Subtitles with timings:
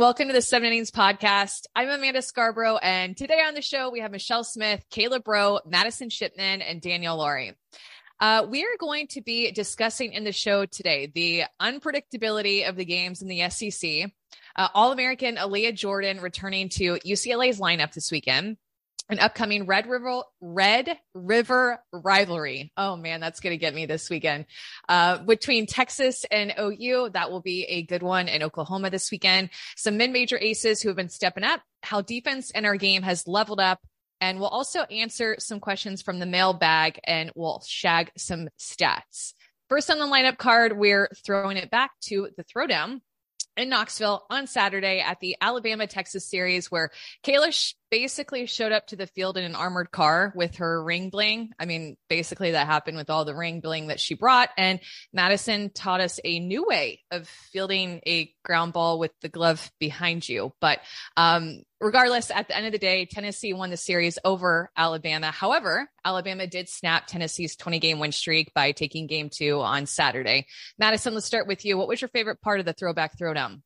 [0.00, 1.66] Welcome to the Seven Innings Podcast.
[1.76, 6.08] I'm Amanda Scarborough, and today on the show we have Michele Smith, Kayla Braud, Madison
[6.08, 7.52] Shipman, and Danielle Lawrie.
[8.18, 12.86] Uh, we are going to be discussing in the show today the unpredictability of the
[12.86, 14.10] games in the SEC,
[14.56, 18.56] uh, All American Aaliyah Jordan returning to UCLA's lineup this weekend,
[19.10, 22.72] an upcoming Red River Red River rivalry.
[22.76, 24.46] Oh man, that's going to get me this weekend.
[24.88, 29.50] Uh, between Texas and OU, that will be a good one in Oklahoma this weekend.
[29.76, 33.60] Some mid-major aces who have been stepping up, how defense in our game has leveled
[33.60, 33.80] up,
[34.20, 39.34] and we'll also answer some questions from the mailbag and we'll shag some stats.
[39.68, 43.00] First on the lineup card, we're throwing it back to the throwdown
[43.56, 46.90] in Knoxville on Saturday at the Alabama Texas series, where
[47.24, 51.50] Kayla basically showed up to the field in an armored car with her ring bling.
[51.58, 54.50] I mean, basically that happened with all the ring bling that she brought.
[54.56, 54.80] And
[55.12, 60.28] Madison taught us a new way of fielding a ground ball with the glove behind
[60.28, 60.52] you.
[60.60, 60.80] But
[61.16, 65.30] um, regardless, at the end of the day, Tennessee won the series over Alabama.
[65.30, 70.46] However, Alabama did snap Tennessee's 20 game win streak by taking game two on Saturday.
[70.78, 71.76] Madison, let's start with you.
[71.76, 73.62] What was your favorite part of the throwback throwdown?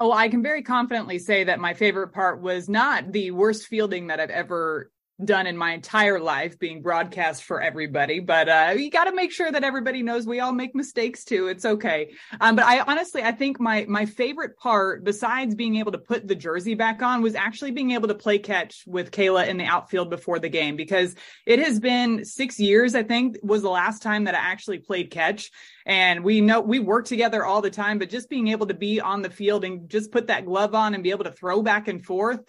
[0.00, 4.08] Oh, I can very confidently say that my favorite part was not the worst fielding
[4.08, 4.90] that I've ever
[5.24, 9.30] done in my entire life being broadcast for everybody but uh you got to make
[9.30, 11.48] sure that everybody knows we all make mistakes too.
[11.48, 12.12] It's okay.
[12.40, 16.26] Um but i honestly i think my my favorite part besides being able to put
[16.26, 19.64] the jersey back on was actually being able to play catch with kayla in the
[19.64, 21.14] outfield before the game because
[21.46, 25.10] it has been six years i think was the last time that i actually played
[25.10, 25.50] catch.
[25.84, 29.00] And we know we work together all the time but just being able to be
[29.00, 31.88] on the field and just put that glove on and be able to throw back
[31.88, 32.40] and forth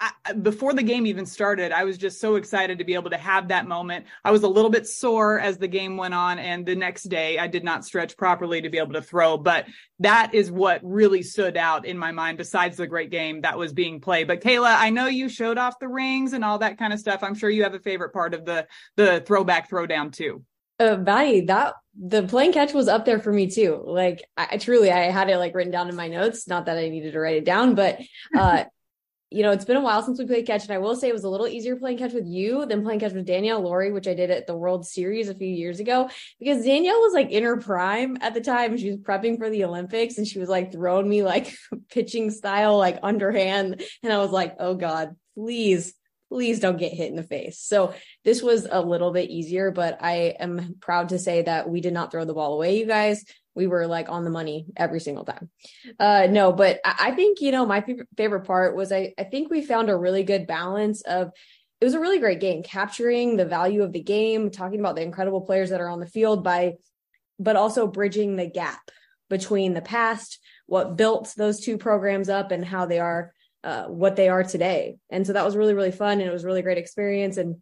[0.00, 3.16] I, before the game even started, I was just so excited to be able to
[3.16, 4.06] have that moment.
[4.24, 7.38] I was a little bit sore as the game went on, and the next day
[7.38, 9.36] I did not stretch properly to be able to throw.
[9.36, 9.66] But
[10.00, 13.72] that is what really stood out in my mind, besides the great game that was
[13.72, 14.26] being played.
[14.26, 17.22] But Kayla, I know you showed off the rings and all that kind of stuff.
[17.22, 18.66] I'm sure you have a favorite part of the
[18.96, 20.42] the throwback throwdown too.
[20.80, 23.80] Uh, Maddie, that the playing catch was up there for me too.
[23.86, 26.48] Like I truly, I had it like written down in my notes.
[26.48, 28.00] Not that I needed to write it down, but
[28.36, 28.64] uh,
[29.34, 31.12] you know, it's been a while since we played catch, and I will say it
[31.12, 34.06] was a little easier playing catch with you than playing catch with Danielle Lawrie, which
[34.06, 36.08] I did at the World Series a few years ago.
[36.38, 38.76] Because Danielle was like in her prime at the time.
[38.76, 41.52] She was prepping for the Olympics and she was like throwing me like
[41.90, 43.82] pitching style, like underhand.
[44.04, 45.94] And I was like, oh God, please,
[46.34, 47.60] please don't get hit in the face.
[47.60, 51.80] So this was a little bit easier, but I am proud to say that we
[51.80, 53.24] did not throw the ball away, you guys
[53.54, 55.48] we were like on the money every single time.
[55.98, 57.84] Uh, no, but I, I think, you know, my
[58.16, 61.30] favorite part was I, I think we found a really good balance of
[61.80, 65.02] it was a really great game, capturing the value of the game, talking about the
[65.02, 66.74] incredible players that are on the field by,
[67.38, 68.90] but also bridging the gap
[69.28, 73.32] between the past, what built those two programs up and how they are,
[73.64, 74.96] uh, what they are today.
[75.10, 76.20] And so that was really, really fun.
[76.20, 77.38] And it was really great experience.
[77.38, 77.56] And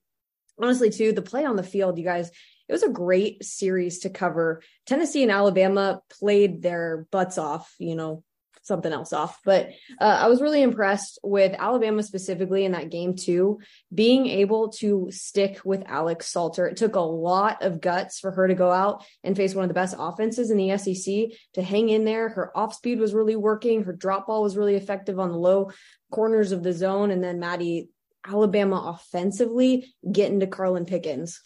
[0.60, 2.30] honestly, too, the play on the field, you guys,
[2.68, 4.62] it was a great series to cover.
[4.86, 8.24] Tennessee and Alabama played their butts off, you know,
[8.62, 9.38] something else off.
[9.44, 13.60] But uh, I was really impressed with Alabama specifically in that game too,
[13.92, 16.66] being able to stick with Alex Salter.
[16.66, 19.68] It took a lot of guts for her to go out and face one of
[19.68, 22.28] the best offenses in the SEC to hang in there.
[22.28, 23.84] Her off speed was really working.
[23.84, 25.70] Her drop ball was really effective on the low
[26.10, 27.10] corners of the zone.
[27.10, 27.88] And then Maddie,
[28.24, 31.40] Alabama offensively getting to Karlyn Pickens.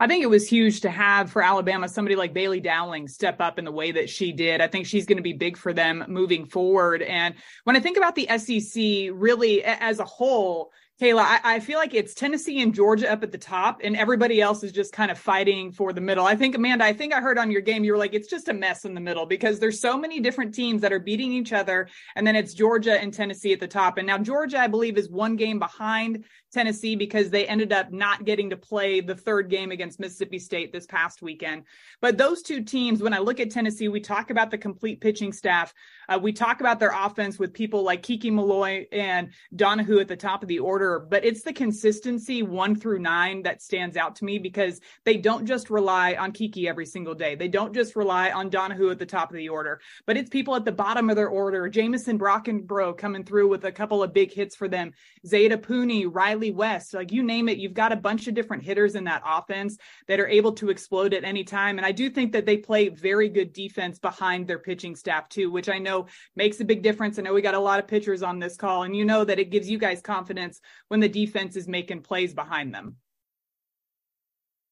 [0.00, 3.58] I think it was huge to have for Alabama somebody like Bailey Dowling step up
[3.58, 4.60] in the way that she did.
[4.60, 7.02] I think she's going to be big for them moving forward.
[7.02, 11.78] And when I think about the SEC really as a whole, Kayla, I, I, feel
[11.78, 15.12] like it's Tennessee and Georgia up at the top, and everybody else is just kind
[15.12, 16.26] of fighting for the middle.
[16.26, 18.48] I think, Amanda, I think I heard on your game, you were like, it's just
[18.48, 21.52] a mess in the middle because there's so many different teams that are beating each
[21.52, 21.88] other.
[22.16, 23.98] And then it's Georgia and Tennessee at the top.
[23.98, 28.24] And now Georgia, I believe, is one game behind Tennessee because they ended up not
[28.24, 31.64] getting to play the third game against Mississippi State this past weekend.
[32.00, 35.32] But those two teams, when I look at Tennessee, we talk about the complete pitching
[35.32, 35.74] staff.
[36.08, 40.16] Uh, we talk about their offense with people like Kiki Milloy and Donahue at the
[40.16, 44.24] top of the order, but it's the consistency one through nine that stands out to
[44.24, 47.34] me because they don't just rely on Kiki every single day.
[47.34, 50.54] They don't just rely on Donahue at the top of the order, but it's people
[50.54, 51.68] at the bottom of their order.
[51.68, 54.92] Jamison Brockenbrough coming through with a couple of big hits for them.
[55.26, 58.62] Zaida Puni, Riley Riley West, like you name it, you've got a bunch of different
[58.62, 59.76] hitters in that offense
[60.06, 61.78] that are able to explode at any time.
[61.78, 65.50] And I do think that they play very good defense behind their pitching staff too,
[65.50, 66.06] which I know
[66.36, 67.18] makes a big difference.
[67.18, 69.40] I know we got a lot of pitchers on this call, and you know that
[69.40, 72.96] it gives you guys confidence when the defense is making plays behind them.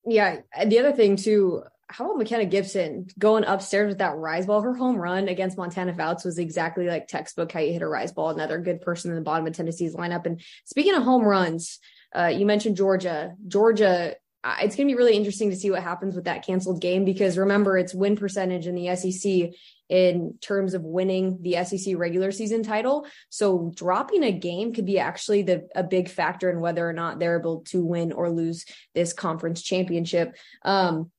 [0.07, 0.43] Yeah.
[0.65, 4.61] The other thing too, how about McKenna Gibson going upstairs with that rise ball?
[4.61, 8.13] Her home run against Montana Fouts was exactly like textbook how you hit a rise
[8.13, 8.31] ball.
[8.31, 10.27] Another good person in the bottom of Tennessee's lineup.
[10.27, 11.79] And speaking of home runs,
[12.15, 13.35] uh, you mentioned Georgia.
[13.47, 14.17] Georgia,
[14.61, 17.39] it's going to be really interesting to see what happens with that canceled game because
[17.39, 19.53] remember, it's win percentage in the SEC
[19.89, 23.07] in terms of winning the SEC regular season title.
[23.29, 27.19] So dropping a game could be actually the a big factor in whether or not
[27.19, 30.37] they're able to win or lose this conference championship.
[30.63, 31.11] Um,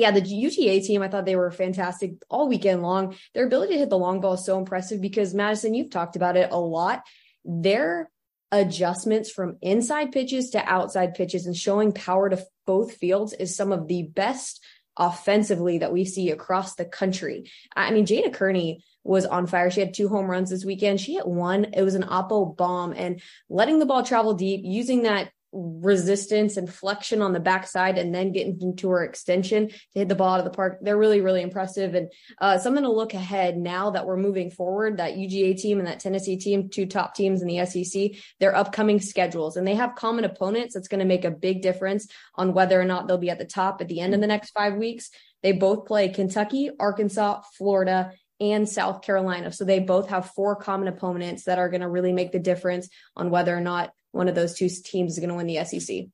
[0.00, 3.16] yeah, the UGA team, I thought they were fantastic all weekend long.
[3.34, 6.36] Their ability to hit the long ball is so impressive because Madison, you've talked about
[6.36, 7.02] it a lot.
[7.44, 8.10] Their
[8.50, 13.72] adjustments from inside pitches to outside pitches and showing power to both fields is some
[13.72, 14.64] of the best
[14.96, 17.50] offensively that we see across the country.
[17.74, 19.70] I mean, Jayda Kearney was on fire.
[19.70, 21.00] She had two home runs this weekend.
[21.00, 21.64] She hit one.
[21.72, 26.72] It was an oppo bomb and letting the ball travel deep, using that resistance and
[26.72, 30.38] flexion on the backside and then getting into her extension to hit the ball out
[30.38, 30.78] of the park.
[30.80, 31.94] They're really, really impressive.
[31.94, 32.10] And
[32.40, 36.00] uh, something to look ahead now that we're moving forward, that UGA team and that
[36.00, 39.56] Tennessee team, two top teams in the SEC, their upcoming schedules.
[39.56, 40.74] And they have common opponents.
[40.74, 43.44] That's going to make a big difference on whether or not they'll be at the
[43.44, 45.10] top at the end of the next five weeks.
[45.42, 49.52] They both play Kentucky, Arkansas, Florida, and South Carolina.
[49.52, 52.88] So they both have four common opponents that are going to really make the difference
[53.16, 56.06] on whether or not one of those two teams is going to win the SEC.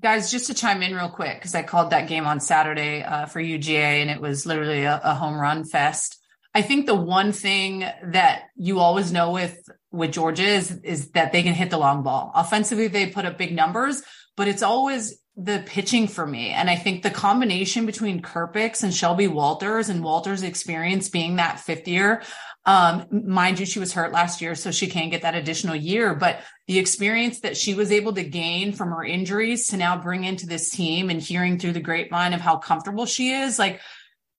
[0.00, 3.26] Guys, just to chime in real quick, because I called that game on Saturday uh,
[3.26, 6.18] for UGA and it was literally a, a home run fest.
[6.54, 9.56] I think the one thing that you always know with
[9.90, 12.32] with Georgia is is that they can hit the long ball.
[12.34, 14.02] Offensively, they put up big numbers,
[14.36, 16.50] but it's always the pitching for me.
[16.50, 21.60] And I think the combination between Kerpics and Shelby Walters and Walters' experience being that
[21.60, 22.22] fifth year,
[22.66, 26.14] um, mind you, she was hurt last year, so she can't get that additional year.
[26.14, 30.24] But the experience that she was able to gain from her injuries to now bring
[30.24, 33.80] into this team and hearing through the grapevine of how comfortable she is, like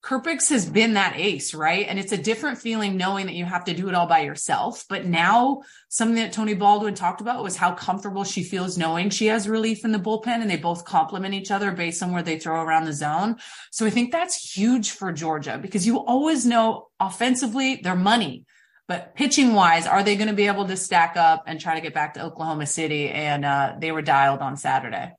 [0.02, 1.86] Kerpics has been that ace, right?
[1.86, 4.86] And it's a different feeling knowing that you have to do it all by yourself.
[4.88, 5.60] But now
[5.90, 9.84] something that Tony Baldwin talked about was how comfortable she feels knowing she has relief
[9.84, 12.86] in the bullpen and they both complement each other based on where they throw around
[12.86, 13.36] the zone.
[13.70, 18.46] So I think that's huge for Georgia because you always know offensively their money.
[18.88, 21.80] But pitching wise, are they going to be able to stack up and try to
[21.80, 23.10] get back to Oklahoma City?
[23.10, 25.12] And uh, they were dialed on Saturday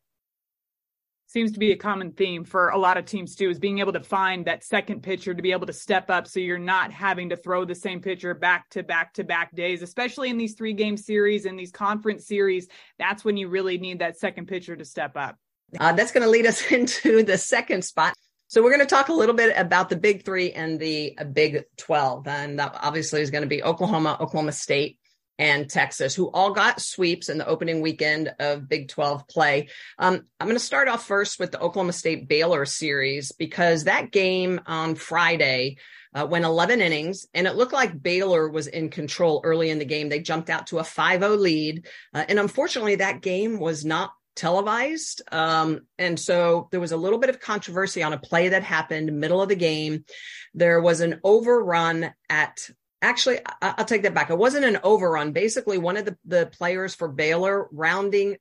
[1.32, 3.94] seems to be a common theme for a lot of teams too is being able
[3.94, 7.30] to find that second pitcher to be able to step up so you're not having
[7.30, 10.74] to throw the same pitcher back to back to back days especially in these three
[10.74, 12.68] game series and these conference series.
[13.00, 15.38] That's when you really need that second pitcher to step up.
[15.80, 18.14] Uh, that's going to lead us into the second spot.
[18.48, 21.24] So we're going to talk a little bit about the big three and the uh,
[21.24, 25.00] big 12 and that obviously is going to be oklahoma oklahoma state
[25.42, 29.70] and Texas, who all got sweeps in the opening weekend of Big 12 play.
[29.98, 34.12] Um, I'm going to start off first with the Oklahoma State Baylor series because that
[34.12, 35.78] game on Friday
[36.14, 39.86] uh, went 11 innings and it looked like Baylor was in control early in the
[39.86, 40.10] game.
[40.10, 41.88] They jumped out to a 5 0 lead.
[42.14, 45.24] Uh, and unfortunately, that game was not televised.
[45.32, 49.12] Um, and so there was a little bit of controversy on a play that happened
[49.20, 50.06] middle of the game.
[50.54, 52.70] There was an overrun at
[53.02, 54.30] actually I, will take that back.
[54.30, 55.32] It wasn't an overrun.
[55.32, 58.38] Basically one of the, the players for baylor rounding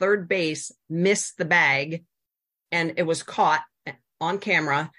[0.00, 2.04] third base missed the bag
[2.70, 3.62] and it was caught
[4.20, 4.90] on camera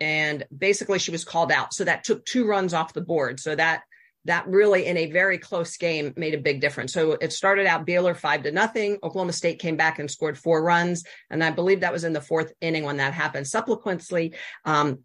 [0.00, 1.74] and basically she was called out.
[1.74, 3.40] So that took two runs off the board.
[3.40, 3.82] So that
[4.24, 6.92] that really in a very close game made a big difference.
[6.92, 8.98] So it started out baylor five to nothing.
[9.02, 12.20] Oklahoma state came back and scored four runs and i believe that was in the
[12.20, 13.46] fourth inning when that happened.
[13.46, 14.34] Subsequently
[14.64, 15.00] um,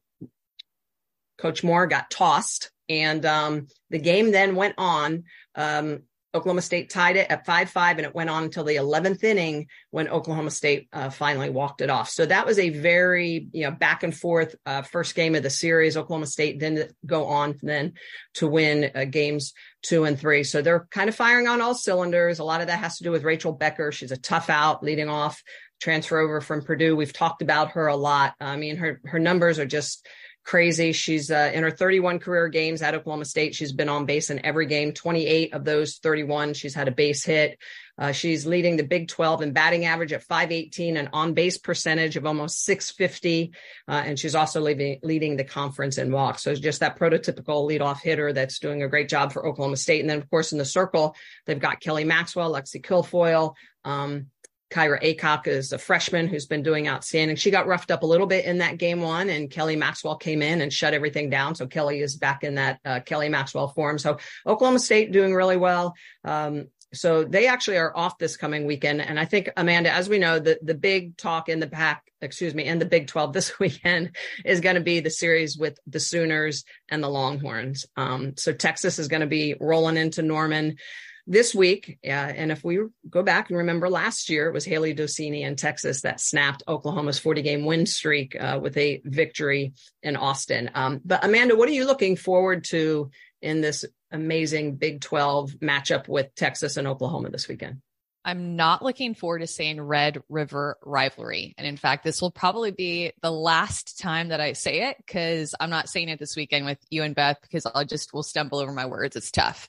[1.43, 5.25] coach moore got tossed and um, the game then went on.
[5.55, 6.03] Um,
[6.35, 9.67] Oklahoma State tied it at 5 5, and it went on until the 11th inning
[9.91, 12.09] when Oklahoma State uh, finally walked it off.
[12.09, 15.51] So that was a very, you know, back and forth uh, first game of the
[15.51, 15.95] series.
[15.95, 17.93] Oklahoma State then go on then
[18.35, 20.43] to win uh, games two and three.
[20.43, 22.39] So they're kind of firing on all cylinders.
[22.39, 23.91] A lot of that has to do with Rachel Becker.
[23.91, 25.43] She's a tough out leading off,
[25.79, 26.95] transfer over from Purdue.
[26.95, 28.33] We've talked about her a lot.
[28.39, 30.07] I mean, her, her numbers are just,
[30.43, 30.91] crazy.
[30.91, 33.55] She's uh, in her 31 career games at Oklahoma State.
[33.55, 34.93] She's been on base in every game.
[34.93, 37.57] 28 of those 31, she's had a base hit.
[37.97, 42.17] Uh, she's leading the Big 12 in batting average at 518 and on base percentage
[42.17, 43.53] of almost 650.
[43.87, 46.43] Uh, and she's also leading, leading the conference in walks.
[46.43, 50.01] So it's just that prototypical leadoff hitter that's doing a great job for Oklahoma State.
[50.01, 53.53] And then, of course, in the circle, they've got Kelly Maxwell, Lexi Kilfoyle,
[53.85, 54.27] um,
[54.73, 57.37] Kyra Aycock is a freshman who's been doing outstanding.
[57.37, 60.41] She got roughed up a little bit in that game one, and Kelly Maxwell came
[60.41, 61.53] in and shut everything down.
[61.53, 63.99] So Kelly is back in that uh, Kelly Maxwell form.
[63.99, 65.93] So Oklahoma State doing really well.
[66.23, 69.01] Um, so they actually are off this coming weekend.
[69.01, 72.53] And I think, Amanda, as we know, the, the big talk in the pack, excuse
[72.53, 75.99] me, in the Big 12 this weekend is going to be the series with the
[75.99, 77.85] Sooners and the Longhorns.
[77.95, 80.77] Um, so Texas is going to be rolling into Norman
[81.25, 81.99] this week.
[82.03, 85.55] Uh, and if we go back and remember last year, it was Hailey Dolcini in
[85.55, 90.71] Texas that snapped Oklahoma's 40 game win streak uh, with a victory in Austin.
[90.73, 93.09] Um, but Amanda, what are you looking forward to
[93.41, 97.81] in this amazing Big 12 matchup with Texas and Oklahoma this weekend?
[98.25, 101.53] I'm not looking forward to saying Red River rivalry.
[101.57, 105.53] And in fact, this will probably be the last time that I say it because
[105.59, 108.59] I'm not saying it this weekend with you and Beth because I'll just will stumble
[108.59, 109.17] over my words.
[109.17, 109.67] It's tough.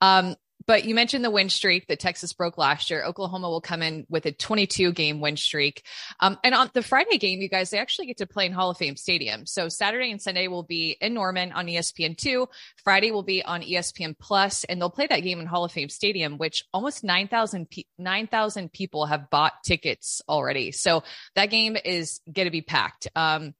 [0.00, 0.34] Um,
[0.66, 3.04] but you mentioned the win streak that Texas broke last year.
[3.04, 5.84] Oklahoma will come in with a 22 game win streak.
[6.20, 8.70] Um, and on the Friday game, you guys, they actually get to play in Hall
[8.70, 9.46] of Fame Stadium.
[9.46, 12.46] So Saturday and Sunday will be in Norman on ESPN2.
[12.84, 15.88] Friday will be on ESPN Plus, and they'll play that game in Hall of Fame
[15.88, 18.28] Stadium, which almost 9,000 pe- 9,
[18.72, 20.72] people have bought tickets already.
[20.72, 21.02] So
[21.34, 23.08] that game is going to be packed.
[23.14, 23.54] Um,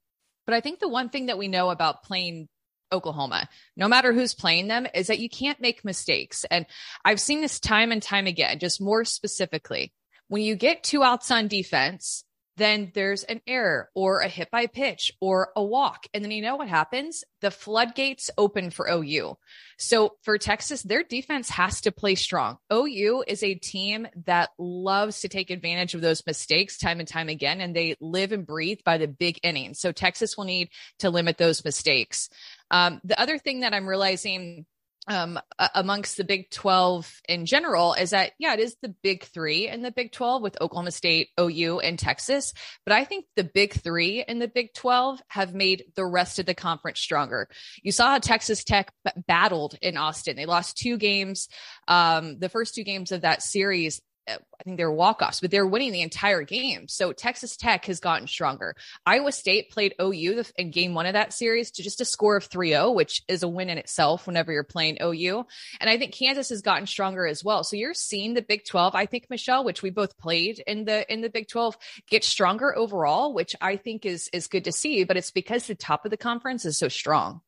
[0.46, 2.48] but I think the one thing that we know about playing
[2.92, 6.44] Oklahoma, no matter who's playing them, is that you can't make mistakes.
[6.50, 6.66] And
[7.04, 9.92] I've seen this time and time again, just more specifically.
[10.28, 12.24] When you get two outs on defense,
[12.56, 16.06] then there's an error or a hit by pitch or a walk.
[16.12, 17.24] And then you know what happens?
[17.40, 19.36] The floodgates open for OU.
[19.78, 22.58] So for Texas, their defense has to play strong.
[22.72, 27.28] OU is a team that loves to take advantage of those mistakes time and time
[27.28, 29.80] again, and they live and breathe by the big innings.
[29.80, 30.68] So Texas will need
[30.98, 32.28] to limit those mistakes.
[32.72, 34.66] Um, the other thing that I'm realizing
[35.08, 35.38] um,
[35.74, 39.82] amongst the Big 12 in general is that, yeah, it is the big three in
[39.82, 42.54] the Big 12 with Oklahoma State, OU, and Texas.
[42.86, 46.46] But I think the big three in the Big 12 have made the rest of
[46.46, 47.48] the conference stronger.
[47.82, 48.92] You saw how Texas Tech
[49.26, 50.36] battled in Austin.
[50.36, 51.48] They lost two games,
[51.88, 54.00] um, the first two games of that series.
[54.28, 56.86] Uh, I think they were walk-offs, but they're winning the entire game.
[56.86, 58.76] So Texas Tech has gotten stronger.
[59.04, 62.48] Iowa State played OU in game one of that series to just a score of
[62.48, 65.44] 3-0, which is a win in itself whenever you're playing OU.
[65.80, 67.64] And I think Kansas has gotten stronger as well.
[67.64, 71.10] So you're seeing the Big 12, I think, Michele, which we both played in the
[71.12, 71.76] in the Big 12,
[72.08, 75.04] get stronger overall, which I think is is good to see.
[75.04, 77.40] But it's because the top of the conference is so strong.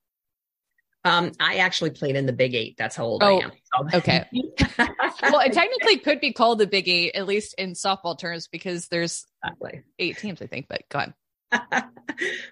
[1.04, 2.76] Um, I actually played in the Big Eight.
[2.78, 3.52] That's how old oh, I am.
[3.94, 4.24] okay.
[4.78, 8.88] well, it technically could be called the Big Eight, at least in softball terms, because
[8.88, 9.82] there's exactly.
[9.98, 10.66] eight teams, I think.
[10.68, 11.14] But go on.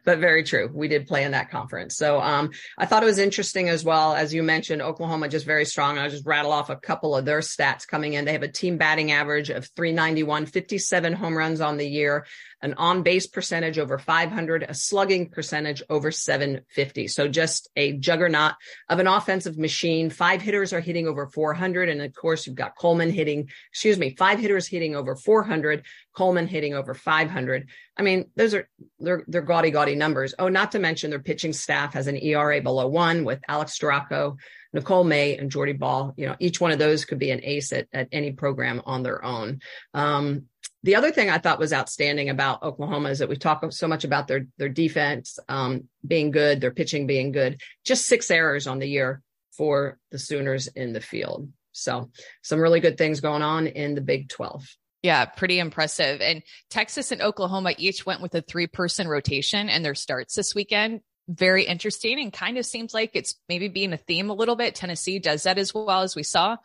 [0.05, 0.71] but very true.
[0.73, 1.97] We did play in that conference.
[1.97, 4.15] So um, I thought it was interesting as well.
[4.15, 5.99] As you mentioned, Oklahoma just very strong.
[5.99, 8.25] I'll just rattle off a couple of their stats coming in.
[8.25, 12.27] They have a team batting average of 391, 57 home runs on the year,
[12.63, 17.09] an on base percentage over 500, a slugging percentage over 750.
[17.09, 18.55] So just a juggernaut
[18.89, 20.11] of an offensive machine.
[20.11, 21.89] Five hitters are hitting over 400.
[21.89, 26.47] And of course, you've got Coleman hitting, excuse me, five hitters hitting over 400, Coleman
[26.47, 27.69] hitting over 500.
[27.97, 28.69] I mean, those are,
[29.01, 30.35] they're, they're gaudy, gaudy numbers.
[30.39, 34.37] Oh, not to mention their pitching staff has an ERA below one with Alex Storako,
[34.73, 37.73] Nicole May, and Jordy Bahl, You know, each one of those could be an ace
[37.73, 39.61] at, at any program on their own.
[39.95, 40.47] Um,
[40.85, 44.05] the other thing I thought was outstanding about Oklahoma is that we talk so much
[44.05, 47.61] about their their defense um, being good, their pitching being good.
[47.85, 51.49] Just six errors on the year for the Sooners in the field.
[51.73, 52.11] So
[52.43, 54.67] some really good things going on in the Big 12.
[55.03, 56.21] Yeah, pretty impressive.
[56.21, 60.55] And Texas and Oklahoma each went with a three person rotation and their starts this
[60.55, 61.01] weekend.
[61.29, 64.75] Very interesting and kind of seems like it's maybe being a theme a little bit.
[64.75, 66.57] Tennessee does that as well as we saw.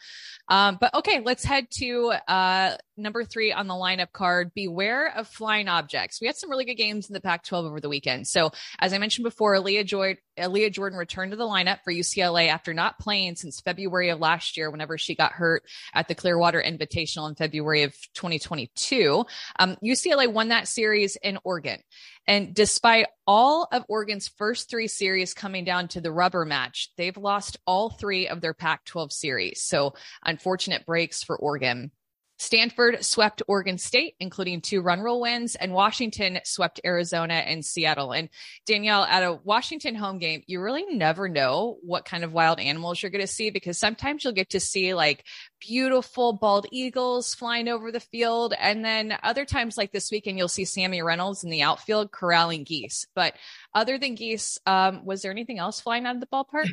[0.50, 4.52] Um, but okay, let's head to uh, number three on the lineup card.
[4.54, 6.20] Beware of flying objects.
[6.20, 8.28] We had some really good games in the Pac 12 over the weekend.
[8.28, 12.74] So, as I mentioned before, Joy- Leah Jordan returned to the lineup for UCLA after
[12.74, 15.64] not playing since February of last year, whenever she got hurt
[15.94, 19.26] at the Clearwater Invitational in February of 2022.
[19.60, 21.80] Um, UCLA won that series in Oregon.
[22.28, 27.16] And despite all of Oregon's first three series coming down to the rubber match, they've
[27.16, 29.62] lost all three of their Pac 12 series.
[29.62, 31.92] So unfortunate breaks for Oregon.
[32.40, 38.12] Stanford swept Oregon State, including two run rule wins, and Washington swept Arizona and Seattle.
[38.12, 38.30] And
[38.66, 43.02] Danielle, at a Washington home game, you really never know what kind of wild animals
[43.02, 45.26] you're going to see because sometimes you'll get to see like
[45.60, 48.54] beautiful bald eagles flying over the field.
[48.60, 52.64] And then other times, like this weekend, you'll see Sammy Reynolds in the outfield corralling
[52.64, 53.08] geese.
[53.16, 53.34] But
[53.74, 56.70] other than geese, um, was there anything else flying out of the ballpark?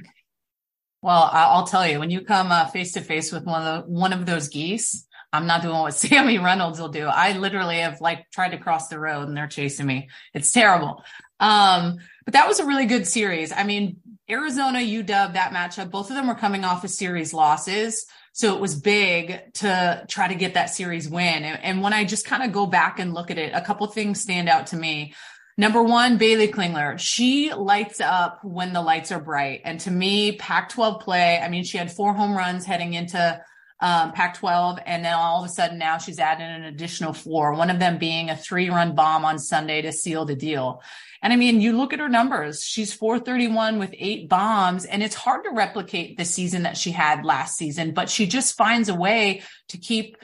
[1.04, 4.14] Well, I'll tell you, when you come face to face with one of the, one
[4.14, 7.06] of those geese, I'm not doing what Sammy Reynolds will do.
[7.06, 10.08] I literally have like tried to cross the road and they're chasing me.
[10.32, 11.02] It's terrible.
[11.40, 13.52] Um, but that was a really good series.
[13.52, 13.96] I mean,
[14.30, 18.06] Arizona, UW, that matchup, both of them were coming off of series losses.
[18.32, 21.44] So it was big to try to get that series win.
[21.44, 23.86] And, and when I just kind of go back and look at it, a couple
[23.86, 25.14] things stand out to me.
[25.56, 26.98] Number one, Bailey Klingler.
[26.98, 29.60] She lights up when the lights are bright.
[29.64, 33.40] And to me, Pac 12 play, I mean, she had four home runs heading into
[33.80, 34.78] um, Pac 12.
[34.86, 37.98] And then all of a sudden now she's adding an additional four, one of them
[37.98, 40.82] being a three run bomb on Sunday to seal the deal.
[41.22, 45.14] And I mean, you look at her numbers, she's 431 with eight bombs, and it's
[45.14, 48.94] hard to replicate the season that she had last season, but she just finds a
[48.94, 50.18] way to keep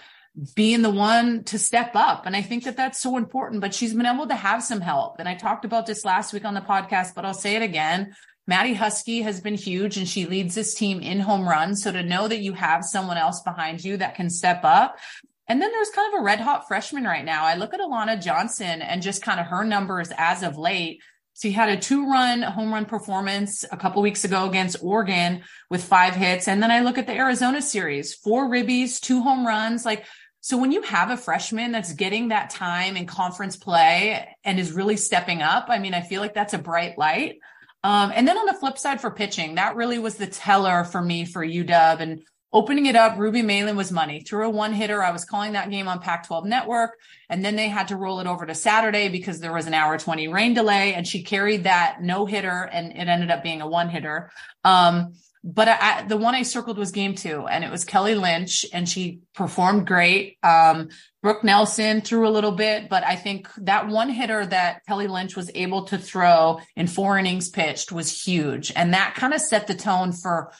[0.54, 2.26] being the one to step up.
[2.26, 5.16] And I think that that's so important, but she's been able to have some help.
[5.18, 8.14] And I talked about this last week on the podcast, but I'll say it again.
[8.50, 11.84] Maddie Huskey has been huge and she leads this team in home runs.
[11.84, 14.98] So to know that you have someone else behind you that can step up.
[15.46, 17.44] And then there's kind of a red hot freshman right now.
[17.44, 21.00] I look at Alana Johnson and just kind of her numbers as of late.
[21.40, 25.84] She had a two run home run performance a couple weeks ago against Oregon with
[25.84, 26.48] five hits.
[26.48, 29.84] And then I look at the Arizona series, four ribbies, two home runs.
[29.84, 30.06] Like
[30.40, 34.72] so when you have a freshman that's getting that time in conference play and is
[34.72, 37.36] really stepping up, I mean, I feel like that's a bright light.
[37.82, 41.00] Um, and then on the flip side for pitching, that really was the teller for
[41.00, 42.22] me for UW and
[42.52, 43.18] opening it up.
[43.18, 45.02] Ruby Meylan was money through a one hitter.
[45.02, 48.20] I was calling that game on Pac 12 network and then they had to roll
[48.20, 51.64] it over to Saturday because there was an hour 20 rain delay and she carried
[51.64, 54.30] that no hitter and it ended up being a one hitter.
[54.64, 58.66] Um, but I, the one I circled was game two, and it was Kelly Lynch,
[58.72, 60.36] and she performed great.
[60.42, 60.90] Um,
[61.22, 65.36] Brooke Nelson threw a little bit, but I think that one hitter that Kelly Lynch
[65.36, 68.70] was able to throw in four innings pitched was huge.
[68.76, 70.52] And that kind of set the tone for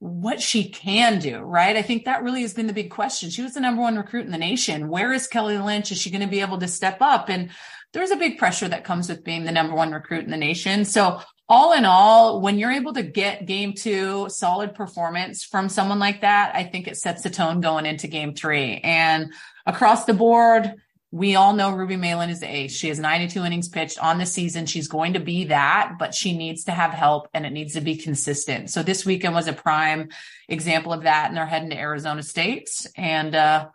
[0.00, 1.76] what she can do, right?
[1.76, 3.30] I think that really has been the big question.
[3.30, 4.88] She was the number one recruit in the nation.
[4.88, 5.90] Where is Kelly Lynch?
[5.90, 7.28] Is she going to be able to step up?
[7.28, 7.50] And
[7.92, 10.84] there's a big pressure that comes with being the number one recruit in the nation.
[10.84, 15.98] So all in all, when you're able to get game two solid performance from someone
[15.98, 18.80] like that, I think it sets the tone going into game three.
[18.84, 19.32] And
[19.64, 20.74] across the board,
[21.10, 22.76] we all know Ruby Meylan is the ace.
[22.76, 24.66] She has 92 innings pitched on the season.
[24.66, 27.80] She's going to be that, but she needs to have help and it needs to
[27.80, 28.68] be consistent.
[28.68, 30.10] So this weekend was a prime
[30.48, 31.28] example of that.
[31.28, 32.68] And they're heading to Arizona State.
[32.94, 33.68] And uh,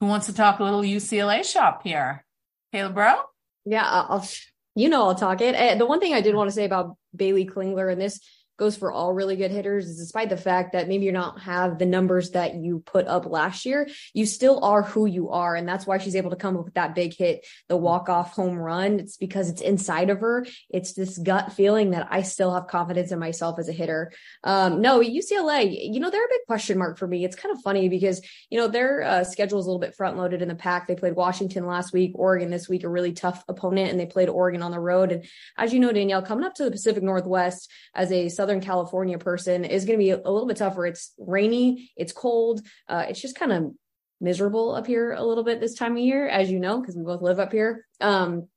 [0.00, 2.24] who wants to talk a little UCLA shop here?
[2.72, 3.24] Kayla Braud?
[3.64, 4.26] Yeah, I'll,
[4.74, 5.54] you know, I'll talk it.
[5.54, 8.20] Eh, the one thing I did want to say about Bailey Klingler and this
[8.56, 11.78] goes for all really good hitters is despite the fact that maybe you're not have
[11.78, 15.56] the numbers that you put up last year, you still are who you are.
[15.56, 18.32] And that's why she's able to come up with that big hit, the walk off
[18.32, 19.00] home run.
[19.00, 20.46] It's because it's inside of her.
[20.70, 24.12] It's this gut feeling that I still have confidence in myself as a hitter.
[24.44, 27.24] Um, no, UCLA, you know, they're a big question mark for me.
[27.24, 30.16] It's kind of funny because, you know, their uh, schedule is a little bit front
[30.16, 30.86] loaded in the pack.
[30.86, 34.28] They played Washington last week, Oregon this week, a really tough opponent, and they played
[34.28, 35.12] Oregon on the road.
[35.12, 35.24] And
[35.56, 39.64] as you know, Danielle, coming up to the Pacific Northwest as a Southern California person
[39.64, 40.84] is going to be a little bit tougher.
[40.84, 43.72] It's rainy, it's cold, uh, it's just kind of
[44.20, 47.04] miserable up here a little bit this time of year, as you know, because we
[47.04, 47.86] both live up here.
[48.02, 48.48] Um,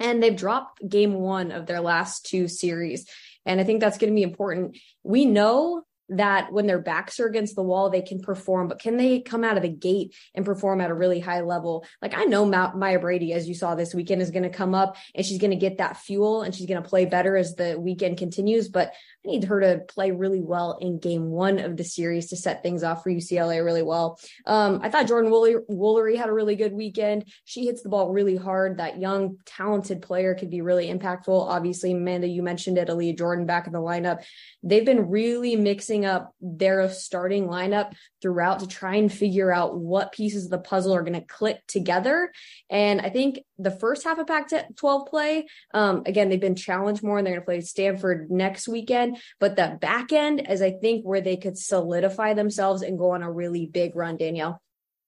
[0.00, 3.06] and they've dropped game one of their last two series.
[3.44, 4.78] And I think that's going to be important.
[5.02, 8.96] We know that when their backs are against the wall, they can perform, but can
[8.96, 11.86] they come out of the gate and perform at a really high level?
[12.02, 14.74] Like I know Ma- Maya Brady, as you saw this weekend, is going to come
[14.74, 17.54] up and she's going to get that fuel and she's going to play better as
[17.54, 18.68] the weekend continues.
[18.68, 18.88] But
[19.24, 22.62] I need her to play really well in game one of the series to set
[22.62, 24.18] things off for UCLA really well.
[24.46, 27.24] Um, I thought Jordan Woolery had a really good weekend.
[27.44, 28.78] She hits the ball really hard.
[28.78, 31.28] That young, talented player could be really impactful.
[31.28, 34.22] Obviously, Amanda, you mentioned it, Jordan back in the lineup.
[34.62, 40.12] They've been really mixing up their starting lineup throughout to try and figure out what
[40.12, 42.32] pieces of the puzzle are going to click together.
[42.70, 47.02] And I think the first half of Pac 12 play, um, again, they've been challenged
[47.02, 49.18] more and they're going to play Stanford next weekend.
[49.38, 53.22] But the back end is, I think, where they could solidify themselves and go on
[53.22, 54.62] a really big run, Danielle.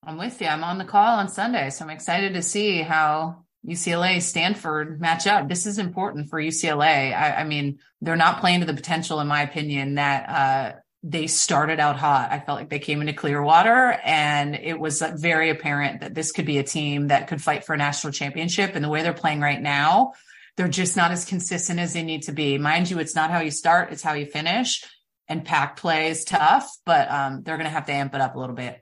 [0.05, 0.49] I'm with you.
[0.49, 1.71] I'm on the call on Sunday.
[1.71, 5.49] So I'm excited to see how UCLA, Stanford match up.
[5.49, 7.15] This is important for UCLA.
[7.15, 11.27] I, I mean, they're not playing to the potential, in my opinion, that uh, they
[11.27, 12.31] started out hot.
[12.31, 16.47] I felt like they came into Clearwater and it was very apparent that this could
[16.47, 18.75] be a team that could fight for a national championship.
[18.75, 20.13] And the way they're playing right now,
[20.57, 22.59] they're just not as consistent as they need to be.
[22.59, 24.85] Mind you, it's not how you start, it's how you finish.
[25.29, 28.37] And pack play is tough, but um, they're going to have to amp it up
[28.37, 28.81] a little bit.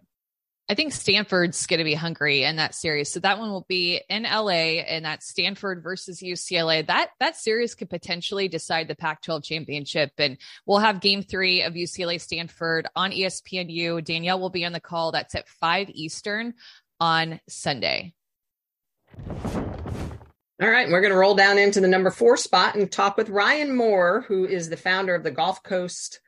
[0.67, 3.13] I think Stanford's going to be hungry in that series.
[3.13, 6.87] So that one will be in LA and that's Stanford versus UCLA.
[6.87, 11.75] That that series could potentially decide the Pac-12 championship and we'll have game 3 of
[11.75, 14.03] UCLA Stanford on ESPNU.
[14.03, 15.13] Danielle will be on the call.
[15.13, 16.55] That's at 5 Eastern
[16.99, 18.15] on Sunday.
[20.63, 23.29] All right, we're going to roll down into the number 4 spot and talk with
[23.29, 26.21] Ryan Moore, who is the founder of the Gulf Coast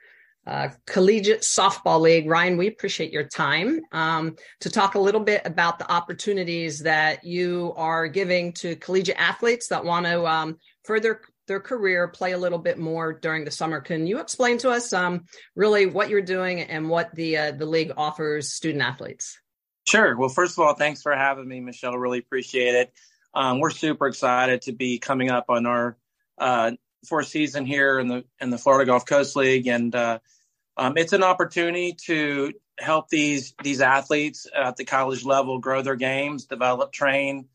[0.47, 2.29] uh, Collegiate Softball League.
[2.29, 7.25] Ryan, we appreciate your time um, to talk a little bit about the opportunities that
[7.25, 12.39] you are giving to collegiate athletes that want to um, further their career, play a
[12.39, 13.81] little bit more during the summer.
[13.81, 17.67] Can you explain to us um, really what you're doing and what the uh, the
[17.67, 19.39] league offers student athletes?
[19.87, 20.17] Sure.
[20.17, 21.97] Well, first of all, thanks for having me, Michele.
[21.97, 22.93] Really appreciate it.
[23.35, 25.97] Um, we're super excited to be coming up on our
[26.39, 26.73] uh,
[27.07, 30.19] fourth season here in the in the Florida Gulf Coast League, and uh,
[30.77, 35.97] um, it's an opportunity to help these these athletes at the college level grow their
[35.97, 37.47] games, develop, train,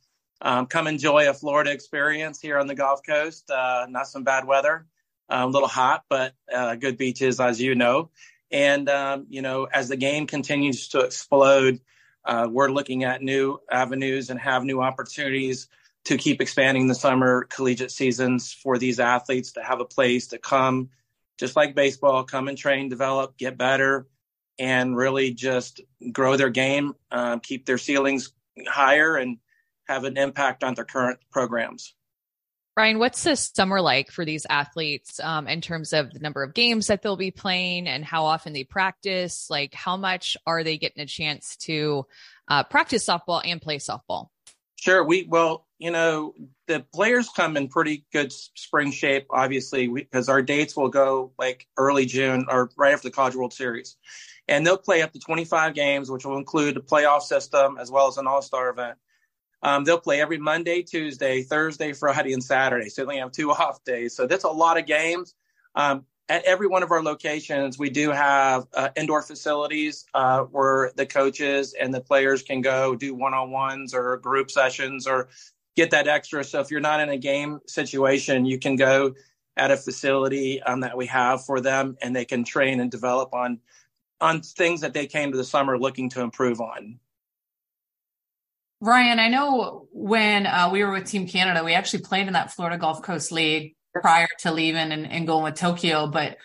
[0.42, 3.50] um, come enjoy a Florida experience here on the Gulf Coast.
[3.50, 4.86] Uh, not some bad weather,
[5.30, 8.10] uh, a little hot, but uh, good beaches, as you know.
[8.52, 11.80] And um, you know, as the game continues to explode
[12.24, 15.68] uh, we're looking at new avenues and have new opportunities
[16.06, 20.38] to keep expanding the summer collegiate seasons for these athletes to have a place to
[20.38, 20.90] come,
[21.42, 24.08] just like baseball, come and train, develop, get better,
[24.60, 28.32] and really just grow their game, uh, keep their ceilings
[28.68, 29.40] higher, and
[29.88, 31.96] have an impact on their current programs.
[32.78, 36.54] Ryan, what's the summer like for these athletes um, in terms of the number of
[36.54, 39.50] games that they'll be playing and how often they practice?
[39.50, 42.06] Like, how much are they getting a chance to
[42.48, 44.28] uh, practice softball and play softball?
[44.82, 45.04] Sure.
[45.04, 46.34] We, well, you know,
[46.66, 51.68] the players come in pretty good spring shape, obviously, because our dates will go like
[51.78, 53.96] early June or right after the College World Series.
[54.48, 58.08] And they'll play up to 25 games, which will include a playoff system as well
[58.08, 58.98] as an all star event.
[59.62, 62.90] Um, they'll play every Monday, Tuesday, Thursday, Friday, and Saturday.
[62.90, 64.16] So they have two off days.
[64.16, 65.36] So that's a lot of games.
[65.76, 70.94] Um, at every one of our locations, we do have uh, indoor facilities uh, where
[70.96, 75.28] the coaches and the players can go do one on ones or group sessions or
[75.76, 76.42] get that extra.
[76.46, 79.14] So if you're not in a game situation, you can go
[79.58, 83.34] at a facility um, that we have for them and they can train and develop
[83.34, 83.60] on
[84.22, 87.00] on things that they came to the summer looking to improve on.
[88.80, 92.52] Ryan, I know when uh, we were with Team Canada, we actually played in that
[92.52, 96.38] Florida Gulf Coast League prior to leaving and, and going with Tokyo, but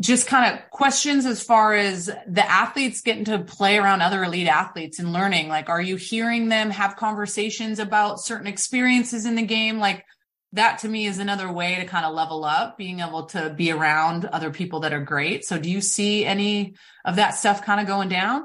[0.00, 4.48] just kind of questions as far as the athletes getting to play around other elite
[4.48, 5.48] athletes and learning.
[5.48, 9.78] Like, are you hearing them have conversations about certain experiences in the game?
[9.78, 10.04] Like,
[10.52, 13.70] that to me is another way to kind of level up, being able to be
[13.70, 15.44] around other people that are great.
[15.44, 18.44] So, do you see any of that stuff kind of going down?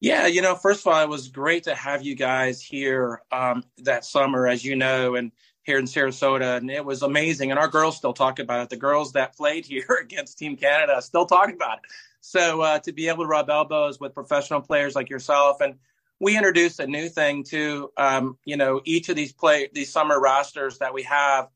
[0.00, 3.64] Yeah, you know, first of all, it was great to have you guys here um,
[3.78, 5.32] that summer, as you know, and
[5.66, 7.50] here in Sarasota, and it was amazing.
[7.50, 8.70] And our girls still talk about it.
[8.70, 11.84] The girls that played here against Team Canada still talk about it.
[12.20, 15.74] So uh, to be able to rub elbows with professional players like yourself, and
[16.20, 17.90] we introduced a new thing too.
[17.96, 21.48] Um, you know, each of these play these summer rosters that we have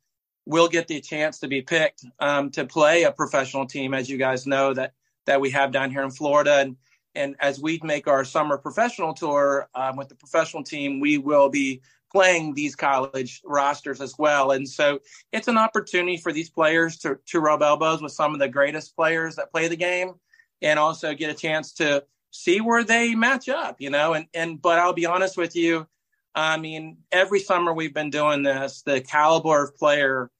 [0.44, 4.18] will get the chance to be picked um, to play a professional team, as you
[4.18, 4.92] guys know that
[5.26, 6.76] that we have down here in Florida, and
[7.14, 11.48] and as we make our summer professional tour um, with the professional team, we will
[11.48, 14.50] be playing these college rosters as well.
[14.50, 15.00] And so
[15.32, 18.96] it's an opportunity for these players to, to rub elbows with some of the greatest
[18.96, 20.14] players that play the game
[20.62, 24.60] and also get a chance to see where they match up, you know, and, and,
[24.60, 25.86] but I'll be honest with you.
[26.34, 30.30] I mean, every summer we've been doing this, the caliber of player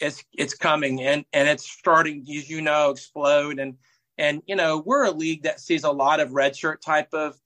[0.00, 3.58] it's, it's coming and, and it's starting, as you know, explode.
[3.58, 3.76] And,
[4.16, 7.36] and, you know, we're a league that sees a lot of redshirt type of,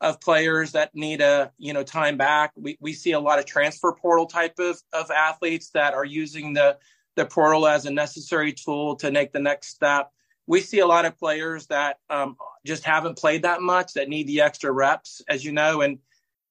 [0.00, 2.52] of players that need a, you know, time back.
[2.56, 6.52] We, we see a lot of transfer portal type of, of athletes that are using
[6.52, 6.78] the,
[7.16, 10.10] the portal as a necessary tool to make the next step.
[10.46, 14.28] We see a lot of players that um, just haven't played that much that need
[14.28, 15.98] the extra reps, as you know, and,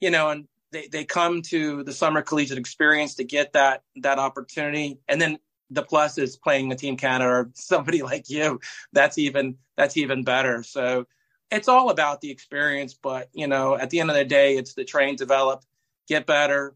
[0.02, 4.20] you know, and they, they come to the summer collegiate experience to get that, that
[4.20, 5.00] opportunity.
[5.08, 8.60] And then the plus is playing the team Canada or somebody like you.
[8.94, 10.64] That's even that's even better.
[10.64, 11.08] So
[11.52, 14.74] it's all about the experience, but you know, at the end of the day, it's
[14.74, 15.64] the train, develop,
[16.08, 16.76] get better,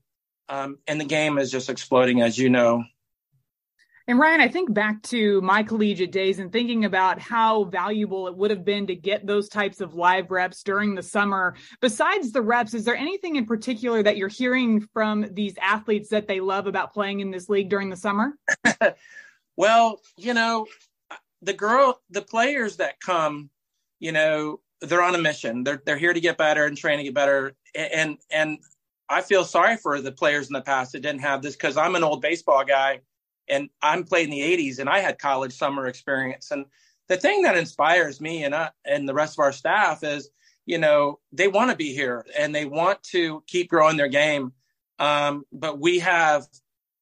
[0.49, 2.83] um, and the game is just exploding, as you know.
[4.07, 8.35] And Ryan, I think back to my collegiate days and thinking about how valuable it
[8.35, 11.55] would have been to get those types of live reps during the summer.
[11.79, 16.27] Besides the reps, is there anything in particular that you're hearing from these athletes that
[16.27, 18.33] they love about playing in this league during the summer?
[19.55, 20.65] well, you know,
[21.41, 23.49] the girl, the players that come,
[24.01, 25.63] you know, they're on a mission.
[25.63, 27.53] They're they're here to get better and train to get better.
[27.73, 28.57] And and
[29.07, 31.95] I feel sorry for the players in the past that didn't have this because I'm
[31.95, 33.01] an old baseball guy
[33.47, 36.49] and I'm played in the 80s and I had college summer experience.
[36.51, 36.65] And
[37.07, 40.29] the thing that inspires me and, uh, and the rest of our staff is,
[40.65, 44.53] you know, they want to be here and they want to keep growing their game.
[44.97, 46.47] Um, but we have,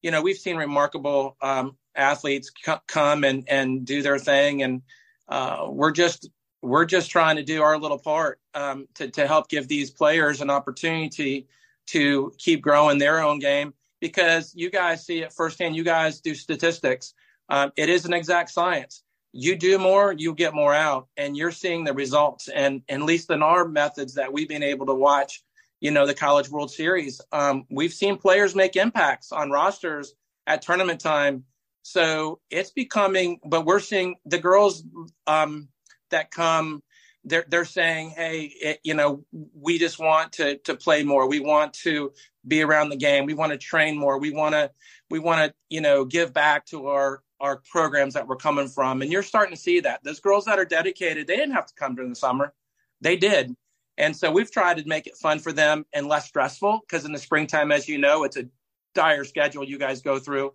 [0.01, 4.63] you know, we've seen remarkable um, athletes c- come and, and do their thing.
[4.63, 4.81] And
[5.27, 6.27] uh, we're just
[6.61, 10.41] we're just trying to do our little part um, to to help give these players
[10.41, 11.47] an opportunity
[11.87, 15.75] to keep growing their own game because you guys see it firsthand.
[15.75, 17.13] You guys do statistics.
[17.49, 19.03] Um, it is an exact science.
[19.31, 22.47] You do more, you get more out, and you're seeing the results.
[22.47, 25.43] And, at least in our methods that we've been able to watch,
[25.81, 30.13] you know, the College World Series, um, we've seen players make impacts on rosters
[30.47, 31.43] at tournament time.
[31.83, 34.83] So it's becoming, but we're seeing the girls
[35.27, 35.69] um,
[36.11, 36.81] that come
[37.25, 41.27] they're they're saying, hey, it, you know, we just want to to play more.
[41.27, 42.13] We want to
[42.47, 43.25] be around the game.
[43.25, 44.19] We want to train more.
[44.19, 44.71] We want to
[45.09, 49.01] we want to you know give back to our our programs that we're coming from.
[49.01, 51.73] And you're starting to see that those girls that are dedicated, they didn't have to
[51.75, 52.53] come during the summer,
[53.01, 53.55] they did.
[53.97, 57.11] And so we've tried to make it fun for them and less stressful because in
[57.11, 58.47] the springtime, as you know, it's a
[58.93, 60.53] dire schedule you guys go through.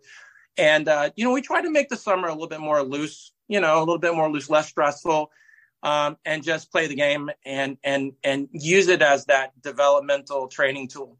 [0.56, 3.32] And, uh, you know, we try to make the summer a little bit more loose,
[3.48, 5.30] you know, a little bit more loose, less stressful
[5.84, 10.88] um, and just play the game and and and use it as that developmental training
[10.88, 11.18] tool.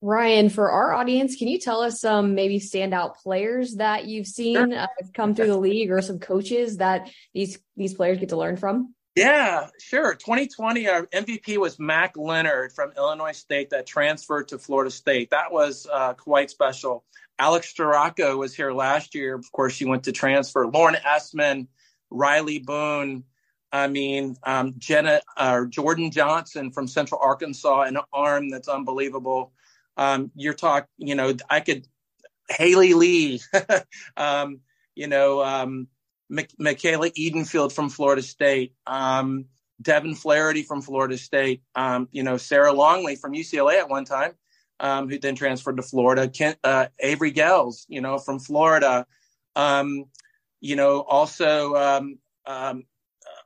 [0.00, 4.56] Ryan, for our audience, can you tell us some maybe standout players that you've seen
[4.56, 4.78] sure.
[4.78, 8.56] uh, come through the league, or some coaches that these these players get to learn
[8.56, 8.94] from?
[9.14, 10.14] Yeah, sure.
[10.14, 15.30] 2020, our MVP was Mac Leonard from Illinois State that transferred to Florida State.
[15.30, 17.04] That was uh, quite special.
[17.38, 19.36] Alex Storako was here last year.
[19.36, 20.66] Of course, she went to transfer.
[20.66, 21.68] Lauren Essman
[22.14, 23.24] Riley Boone.
[23.72, 29.52] I mean, um, Jenna uh, Jordan Johnson from Central Arkansas, an arm that's unbelievable.
[29.96, 31.86] Um, you're talking, you know, I could
[32.48, 33.40] Haley Lee,
[34.16, 34.60] um,
[34.94, 35.88] you know, um,
[36.28, 39.46] Michaela Edenfield from Florida State, um,
[39.82, 44.32] Devin Flaherty from Florida State, um, you know, Sarah Longley from UCLA at one time,
[44.80, 49.06] um, who then transferred to Florida, Kent, uh, Avery Gels, you know, from Florida.
[49.56, 50.06] Um,
[50.64, 52.84] you know, also um, um,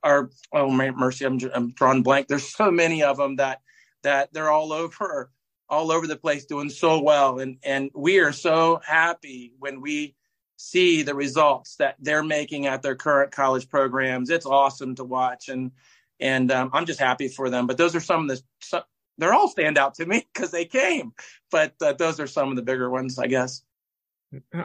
[0.04, 2.28] our oh mercy, I'm I'm drawing blank.
[2.28, 3.60] There's so many of them that
[4.04, 5.32] that they're all over
[5.68, 10.14] all over the place doing so well, and and we are so happy when we
[10.58, 14.30] see the results that they're making at their current college programs.
[14.30, 15.72] It's awesome to watch, and
[16.20, 17.66] and um, I'm just happy for them.
[17.66, 18.84] But those are some of the some,
[19.18, 21.14] they're all stand out to me because they came,
[21.50, 23.62] but uh, those are some of the bigger ones, I guess.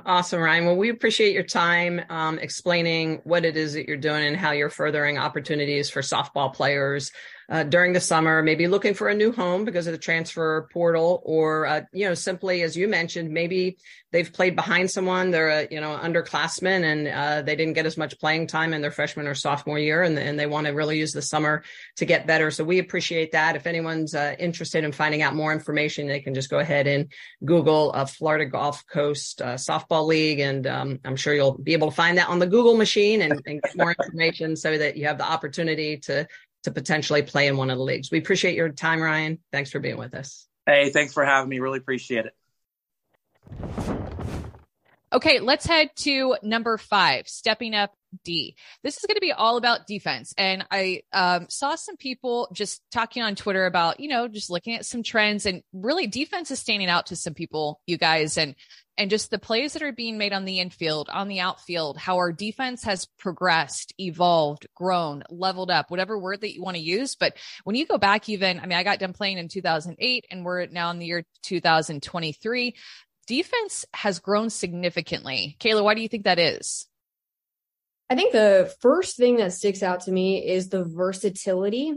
[0.06, 0.65] Awesome, Ryan.
[0.65, 4.52] Well, we appreciate your time um, explaining what it is that you're doing and how
[4.52, 7.12] you're furthering opportunities for softball players
[7.50, 11.22] uh, during the summer, maybe looking for a new home because of the transfer portal,
[11.26, 13.78] or uh, you know, simply as you mentioned, maybe
[14.12, 17.98] they've played behind someone, they're a you know underclassmen, and uh, they didn't get as
[17.98, 20.98] much playing time in their freshman or sophomore year, and, and they want to really
[20.98, 21.64] use the summer
[21.98, 22.52] to get better.
[22.52, 23.56] So we appreciate that.
[23.56, 27.12] If anyone's uh, interested in finding out more information, they can just go ahead and
[27.44, 31.90] Google uh, Florida Gulf Coast uh, Softball League, and um, I'm sure you'll be able
[31.90, 35.08] to find that on the Google machine and, and get more information so that you
[35.08, 36.28] have the opportunity to
[36.63, 38.12] to potentially play in one of the leagues.
[38.12, 39.39] We appreciate your time, Ryan.
[39.52, 40.47] Thanks for being with us.
[40.65, 41.60] Hey, thanks for having me.
[41.60, 42.34] Really appreciate it.
[45.12, 48.56] Okay, let's head to number five, stepping up D.
[48.84, 50.34] This is going to be all about defense.
[50.39, 54.73] And I um, saw some people just talking on Twitter about, you know, just looking
[54.73, 58.39] at some trends and really defense is standing out to some people, you guys.
[58.39, 58.56] And
[58.98, 62.18] and just the plays that are being made on the infield, on the outfield, how
[62.18, 67.16] our defense has progressed, evolved, grown, leveled up, whatever word that you want to use.
[67.16, 70.46] But when you go back, even, I mean, I got done playing in 2008 and
[70.46, 72.76] we're now in the year 2023.
[73.26, 75.58] Defense has grown significantly.
[75.60, 76.88] Kayla, why do you think that is?
[78.10, 81.96] I think the first thing that sticks out to me is the versatility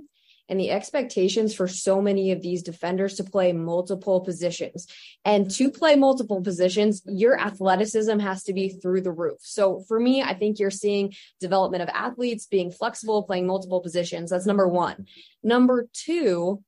[0.48, 4.86] and the expectations for so many of these defenders to play multiple positions.
[5.24, 9.38] And to play multiple positions, your athleticism has to be through the roof.
[9.40, 14.30] So for me, I think you're seeing development of athletes being flexible, playing multiple positions.
[14.30, 15.06] That's number one.
[15.42, 16.62] Number two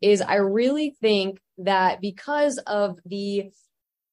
[0.00, 3.50] is I really think that because of the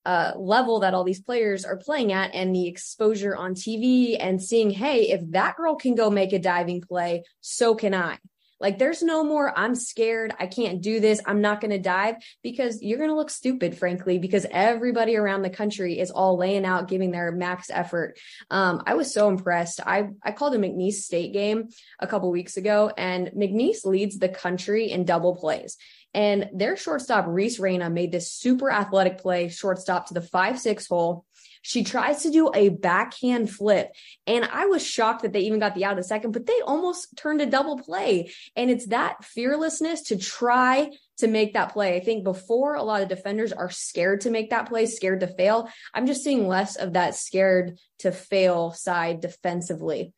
[0.06, 4.42] uh, level that all these players are playing at and the exposure on TV and
[4.42, 8.18] seeing, hey, if that girl can go make a diving play, so can I.
[8.60, 10.34] Like there's no more, I'm scared.
[10.40, 11.22] I can't do this.
[11.26, 15.42] I'm not going to dive because you're going to look stupid, frankly, because everybody around
[15.42, 18.18] the country is all laying out, giving their max effort.
[18.50, 19.82] Um, I was so impressed.
[19.86, 24.30] I, I called a McNeese State game a couple weeks ago and McNeese leads the
[24.30, 25.78] country in double plays.
[26.16, 30.88] And their shortstop, Reese Reyna, made this super athletic play, shortstop to the 5 6
[30.88, 31.26] hole.
[31.68, 33.92] She tries to do a backhand flip.
[34.28, 37.18] And I was shocked that they even got the out of second, but they almost
[37.18, 38.32] turned a double play.
[38.56, 41.96] And it's that fearlessness to try to make that play.
[41.96, 45.28] I think before a lot of defenders are scared to make that play, scared to
[45.28, 45.68] fail.
[45.92, 50.14] I'm just seeing less of that scared to fail side defensively.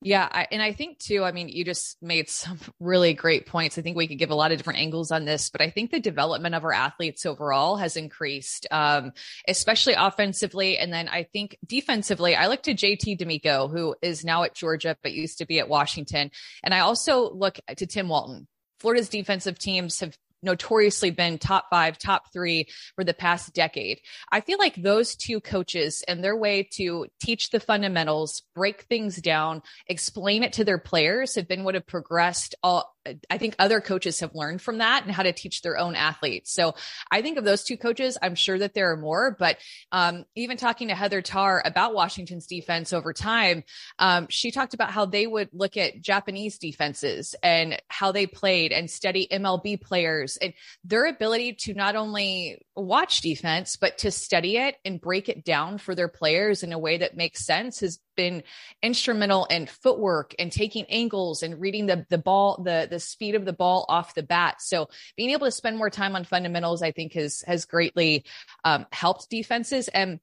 [0.00, 0.28] Yeah.
[0.30, 3.78] I, and I think too, I mean, you just made some really great points.
[3.78, 5.90] I think we could give a lot of different angles on this, but I think
[5.90, 9.12] the development of our athletes overall has increased, um,
[9.48, 10.78] especially offensively.
[10.78, 14.96] And then I think defensively, I look to JT D'Amico, who is now at Georgia,
[15.02, 16.30] but used to be at Washington.
[16.62, 18.46] And I also look to Tim Walton.
[18.78, 24.00] Florida's defensive teams have notoriously been top five, top three for the past decade.
[24.30, 29.16] I feel like those two coaches and their way to teach the fundamentals, break things
[29.16, 32.94] down, explain it to their players have been what have progressed all
[33.30, 36.52] I think other coaches have learned from that and how to teach their own athletes.
[36.52, 36.74] So
[37.10, 38.18] I think of those two coaches.
[38.20, 39.58] I'm sure that there are more, but
[39.92, 43.64] um, even talking to Heather Tarr about Washington's defense over time,
[43.98, 48.72] um, she talked about how they would look at Japanese defenses and how they played
[48.72, 50.52] and study MLB players and
[50.84, 55.78] their ability to not only watch defense, but to study it and break it down
[55.78, 58.42] for their players in a way that makes sense has been
[58.82, 63.44] instrumental in footwork and taking angles and reading the the ball the the speed of
[63.44, 64.60] the ball off the bat.
[64.60, 68.24] So being able to spend more time on fundamentals, I think, has has greatly
[68.64, 69.86] um, helped defenses.
[69.86, 70.18] And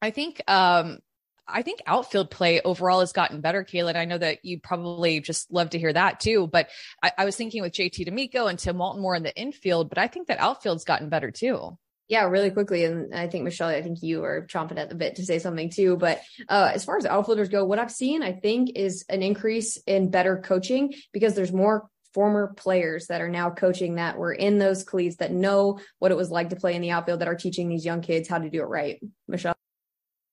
[0.00, 1.00] I think um,
[1.52, 3.96] I think outfield play overall has gotten better, Kayla.
[3.96, 6.46] I know that you probably just love to hear that too.
[6.46, 6.68] But
[7.02, 9.98] I, I was thinking with JT D'Amico and Tim Walton more in the infield, but
[9.98, 11.76] I think that outfield's gotten better too.
[12.10, 12.84] Yeah, really quickly.
[12.84, 15.70] And I think Michele, I think you are chomping at the bit to say something
[15.70, 15.96] too.
[15.96, 19.76] But uh, as far as outfielders go, what I've seen, I think, is an increase
[19.86, 24.58] in better coaching because there's more former players that are now coaching that were in
[24.58, 27.36] those cleats that know what it was like to play in the outfield that are
[27.36, 29.00] teaching these young kids how to do it right.
[29.28, 29.54] Michele.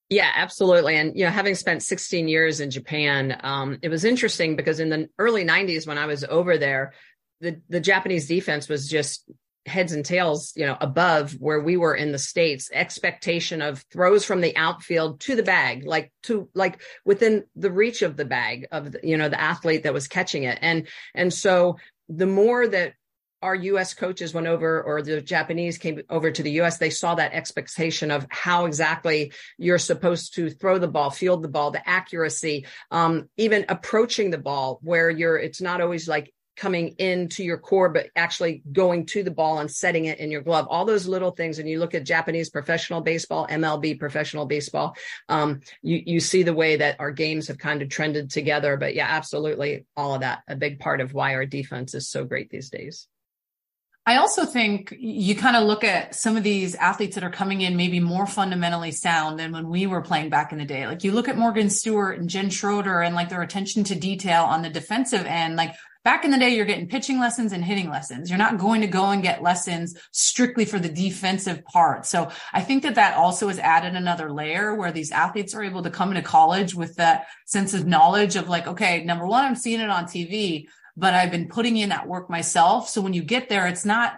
[0.10, 0.96] Yeah, absolutely.
[0.96, 4.90] And, you know, having spent 16 years in Japan, um, it was interesting because in
[4.90, 6.94] the early 90s when I was over there,
[7.40, 9.30] the, the Japanese defense was just
[9.68, 14.26] heads and tails, you know, above where we were in the States, expectation of throws
[14.26, 18.68] from the outfield to the bag, like to like within the reach of the bag
[18.72, 20.58] of, the, you know, the athlete that was catching it.
[20.62, 21.78] And, and so
[22.10, 22.94] the more that
[23.42, 27.16] our US coaches went over or the Japanese came over to the US, they saw
[27.16, 31.88] that expectation of how exactly you're supposed to throw the ball, field the ball, the
[31.88, 37.58] accuracy, um, even approaching the ball where you're, it's not always like coming into your
[37.58, 40.68] core, but actually going to the ball and setting it in your glove.
[40.70, 41.60] All those little things.
[41.60, 44.96] And you look at Japanese professional baseball, MLB professional baseball,
[45.30, 48.76] um, you, you see the way that our games have kind of trended together.
[48.76, 49.86] But yeah, absolutely.
[49.96, 53.08] All of that, a big part of why our defense is so great these days.
[54.08, 57.60] I also think you kind of look at some of these athletes that are coming
[57.60, 60.88] in maybe more fundamentally sound than when we were playing back in the day.
[60.88, 64.46] Like you look at Morgan Stewart and Jen Schroeder and like their attention to detail
[64.46, 65.58] on the defensive end.
[65.58, 65.76] Like
[66.08, 68.30] Back in the day, you're getting pitching lessons and hitting lessons.
[68.30, 72.06] You're not going to go and get lessons strictly for the defensive part.
[72.06, 75.84] So I think that that also has added another layer where these athletes are able
[75.84, 79.56] to come into college with that sense of knowledge of like, okay, number one, I'm
[79.56, 82.88] seeing it on TV, but I've been putting in that work myself.
[82.88, 84.14] So when you get there, it's not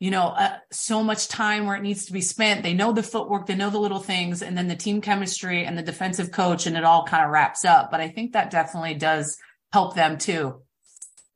[0.00, 2.62] you know, uh, so much time where it needs to be spent.
[2.62, 5.76] They know the footwork, they know the little things, and then the team chemistry and
[5.76, 7.90] the defensive coach, and it all kind of wraps up.
[7.90, 9.36] But I think that definitely does
[9.72, 10.63] help them too.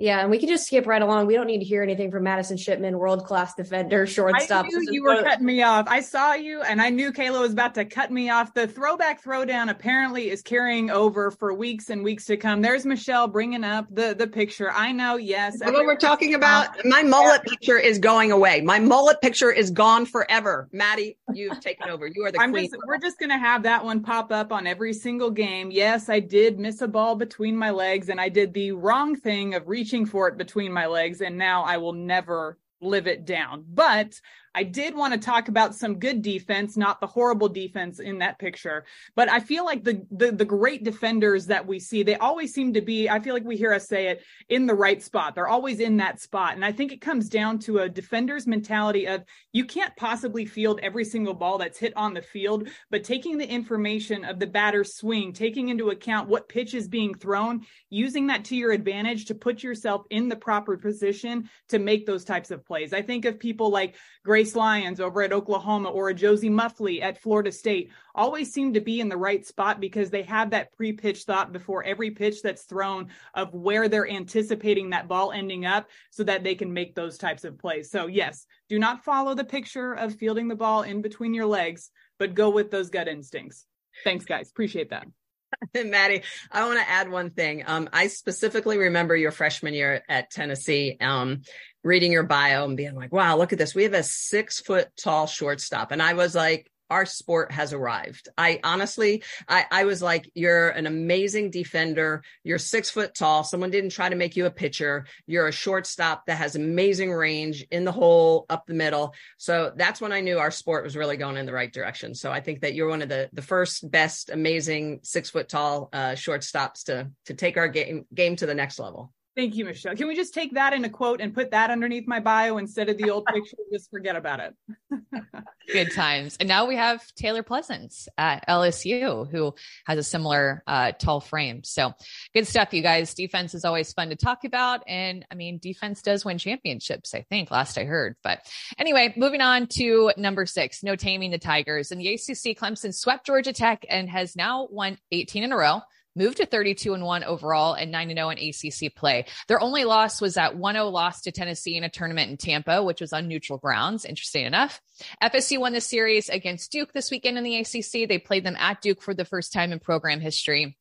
[0.01, 1.27] Yeah, and we can just skip right along.
[1.27, 4.67] We don't need to hear anything from Madison Shipman, world class defender, shortstop.
[4.67, 5.89] I knew you were cutting me off.
[5.89, 8.55] I saw you, and I knew Kayla was about to cut me off.
[8.55, 12.63] The throwback throwdown apparently is carrying over for weeks and weeks to come.
[12.63, 14.71] There's Michele bringing up the the picture.
[14.71, 15.59] I know, yes.
[15.59, 16.85] What we're talking uh, about?
[16.85, 17.51] My mullet yeah.
[17.51, 18.61] picture is going away.
[18.61, 20.69] My mullet picture is gone forever.
[20.71, 22.07] Maddie, you've taken over.
[22.07, 22.71] You are the I'm queen.
[22.71, 25.73] Just, we're just gonna have that one pop up on every single game.
[25.73, 29.55] Yes, I did miss a ball between my legs, and I did the wrong thing
[29.55, 33.65] of reaching for it between my legs, and now I will never live it down.
[33.69, 34.21] But
[34.55, 38.39] I did want to talk about some good defense, not the horrible defense in that
[38.39, 38.85] picture.
[39.15, 42.73] But I feel like the, the, the great defenders that we see, they always seem
[42.75, 43.09] to be.
[43.09, 45.35] I feel like we hear us say it in the right spot.
[45.35, 49.07] They're always in that spot, and I think it comes down to a defender's mentality
[49.07, 53.39] of you can't possibly field every single ball that's hit on the field, but taking
[53.39, 58.27] the information of the batter's swing, taking into account what pitch is being thrown, using
[58.29, 62.51] that to your advantage to put yourself in the proper position to make those types
[62.51, 62.93] of plays.
[62.93, 67.03] I think of people like Grace Grace Lyons over at Oklahoma or a Josie Muffley
[67.03, 70.73] at Florida State always seem to be in the right spot because they have that
[70.73, 75.67] pre pitch thought before every pitch that's thrown of where they're anticipating that ball ending
[75.67, 77.91] up so that they can make those types of plays.
[77.91, 81.91] So, yes, do not follow the picture of fielding the ball in between your legs,
[82.19, 83.67] but go with those gut instincts.
[84.03, 84.49] Thanks, guys.
[84.49, 85.09] Appreciate that.
[85.75, 87.65] Maddie, I want to add one thing.
[87.67, 91.43] Um, I specifically remember your freshman year at Tennessee, um,
[91.85, 93.75] reading your bio and being like, wow, look at this.
[93.75, 95.93] We have a six foot tall shortstop.
[95.93, 98.29] And I was like, our sport has arrived.
[98.37, 102.23] I honestly, I, I was like, you're an amazing defender.
[102.45, 103.45] You're six foot tall.
[103.45, 105.07] Someone didn't try to make you a pitcher.
[105.27, 109.15] You're a shortstop that has amazing range in the hole, up the middle.
[109.37, 112.15] So that's when I knew our sport was really going in the right direction.
[112.15, 115.89] So I think that you're one of the the first best, amazing six foot tall
[115.93, 119.13] uh, shortstops to to take our game game to the next level.
[119.39, 119.95] Thank you, Michele.
[119.95, 122.89] Can we just take that in a quote and put that underneath my bio instead
[122.89, 123.57] of the old picture?
[123.73, 124.55] Just forget about it.
[125.73, 126.37] Good times.
[126.41, 129.55] And now we have Taylor Pleasants at LSU, who
[129.87, 131.63] has a similar uh, tall frame.
[131.63, 131.93] So
[132.35, 133.15] good stuff, you guys.
[133.15, 134.83] Defense is always fun to talk about.
[134.89, 138.17] And I mean, defense does win championships, I think, last I heard.
[138.25, 138.41] But
[138.77, 141.93] anyway, moving on to number six, no taming the Tigers.
[141.93, 145.83] In the ACC, Clemson swept Georgia Tech and has now won 18 in a row
[146.19, 149.25] moved to 32 and 1 overall and 9 0 in ACC play.
[149.47, 152.83] Their only loss was that 1 0 loss to Tennessee in a tournament in Tampa,
[152.83, 154.05] which was on neutral grounds.
[154.05, 154.81] Interesting enough.
[155.23, 158.09] FSU won the series against Duke this weekend in the ACC.
[158.09, 160.77] They played them at Duke for the first time in program history.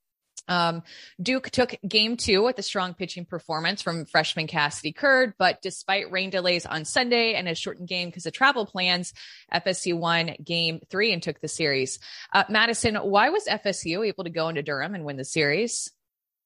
[0.48, 0.84] Um,
[1.22, 6.12] Duke took game two with a strong pitching performance from freshman Cassidy Curd, but despite
[6.12, 9.14] rain delays on Sunday and a shortened game because of travel plans,
[9.54, 12.00] FSU won game three and took the series.
[12.34, 15.92] Uh, Madison, why was FSU able to go into Durham and win the series?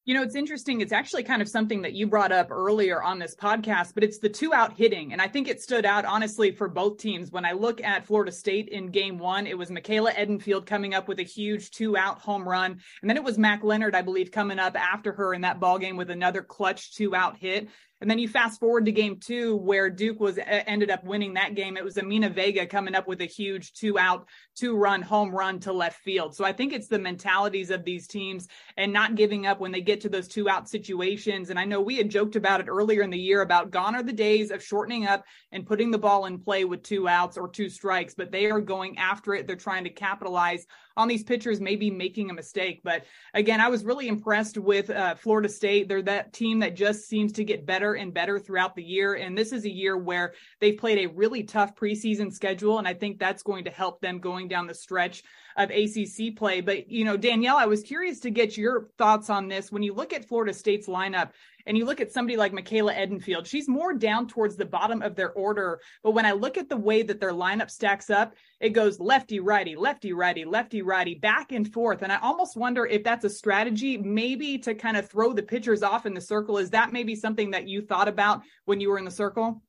[0.03, 0.81] You know, it's interesting.
[0.81, 4.17] It's actually kind of something that you brought up earlier on this podcast, but it's
[4.17, 5.13] the two out hitting.
[5.13, 7.31] And I think it stood out, honestly, for both teams.
[7.31, 11.07] When I look at Florida State in game one, it was Michaela Edenfield coming up
[11.07, 12.79] with a huge two out home run.
[13.01, 15.77] And then it was Mac Leonard, I believe, coming up after her in that ball
[15.77, 17.69] game with another clutch two out hit.
[18.01, 21.53] And then you fast forward to game two, where Duke was ended up winning that
[21.53, 21.77] game.
[21.77, 25.59] It was Amina Vega coming up with a huge two out, two run home run
[25.61, 26.35] to left field.
[26.35, 29.81] So I think it's the mentalities of these teams and not giving up when they
[29.81, 31.51] get to those two out situations.
[31.51, 34.01] And I know we had joked about it earlier in the year about gone are
[34.01, 37.47] the days of shortening up and putting the ball in play with two outs or
[37.47, 39.45] two strikes, but they are going after it.
[39.45, 40.65] They're trying to capitalize
[40.97, 42.81] on these pitchers maybe making a mistake.
[42.83, 45.87] But again, I was really impressed with uh, Florida State.
[45.87, 49.15] They're that team that just seems to get better and better throughout the year.
[49.15, 52.79] And this is a year where they've played a really tough preseason schedule.
[52.79, 55.23] And I think that's going to help them going down the stretch
[55.57, 56.61] of ACC play.
[56.61, 59.71] But, you know, Danielle, I was curious to get your thoughts on this.
[59.71, 61.31] When you look at Florida State's lineup,
[61.65, 65.15] and you look at somebody like Michaela Edenfield, she's more down towards the bottom of
[65.15, 65.79] their order.
[66.03, 69.39] But when I look at the way that their lineup stacks up, it goes lefty,
[69.39, 72.01] righty, lefty, righty, lefty, righty, back and forth.
[72.01, 75.83] And I almost wonder if that's a strategy, maybe to kind of throw the pitchers
[75.83, 76.57] off in the circle.
[76.57, 79.61] Is that maybe something that you thought about when you were in the circle?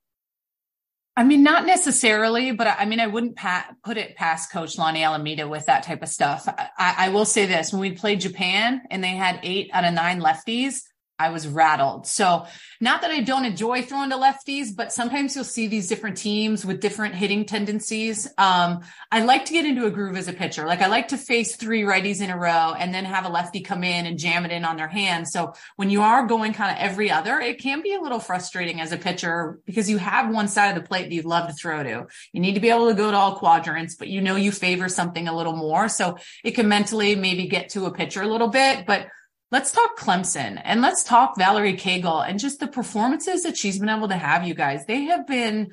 [1.14, 5.04] I mean, not necessarily, but I mean, I wouldn't pa- put it past Coach Lonni
[5.04, 6.48] Alameda with that type of stuff.
[6.48, 9.92] I, I will say this: when we played Japan and they had eight out of
[9.92, 10.80] nine lefties,
[11.18, 12.06] I was rattled.
[12.06, 12.46] So,
[12.80, 16.64] not that I don't enjoy throwing to lefties, but sometimes you'll see these different teams
[16.64, 18.26] with different hitting tendencies.
[18.38, 18.80] Um,
[19.12, 20.66] I like to get into a groove as a pitcher.
[20.66, 23.60] Like I like to face three righties in a row and then have a lefty
[23.60, 25.28] come in and jam it in on their hand.
[25.28, 28.80] So when you are going kind of every other, it can be a little frustrating
[28.80, 31.54] as a pitcher because you have one side of the plate that you'd love to
[31.54, 32.06] throw to.
[32.32, 34.88] You need to be able to go to all quadrants, but you know you favor
[34.88, 35.88] something a little more.
[35.88, 39.06] So it can mentally maybe get to a pitcher a little bit, but
[39.52, 43.90] let's talk Clemson and let's talk Valerie Cagle and just the performances that she's been
[43.90, 44.86] able to have, you guys.
[44.86, 45.72] They have been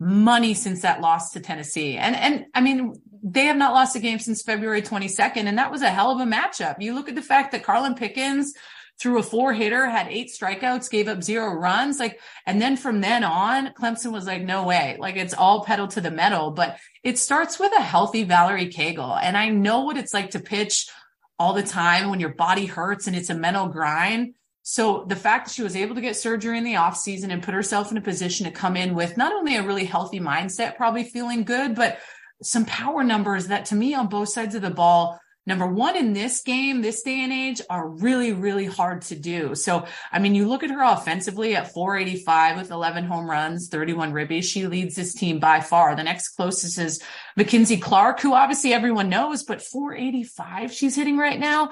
[0.00, 1.96] money since that loss to Tennessee.
[1.96, 5.44] And, and I mean, they have not lost a game since February 22nd.
[5.44, 6.76] And that was a hell of a matchup.
[6.80, 8.52] You look at the fact that Karlyn Pickens
[8.98, 12.00] threw a four hitter, had eight strikeouts, gave up zero runs.
[12.00, 14.96] Like, and then from then on, Clemson was like, no way.
[14.98, 19.18] Like it's all pedal to the metal, but it starts with a healthy Valerie Cagle.
[19.22, 20.90] And I know what it's like to pitch
[21.40, 24.34] all the time when your body hurts and it's a mental grind.
[24.62, 27.42] So the fact that she was able to get surgery in the off season and
[27.42, 30.76] put herself in a position to come in with not only a really healthy mindset,
[30.76, 31.98] probably feeling good, but
[32.42, 36.12] some power numbers that to me on both sides of the ball number one in
[36.12, 39.54] this game, this day and age are really, really hard to do.
[39.54, 44.12] So, I mean, you look at her offensively at 485 with 11 home runs, 31
[44.12, 44.44] ribbies.
[44.44, 45.96] She leads this team by far.
[45.96, 47.02] The next closest is
[47.38, 51.70] McKenzie Clark, who obviously everyone knows, but 485 she's hitting right now.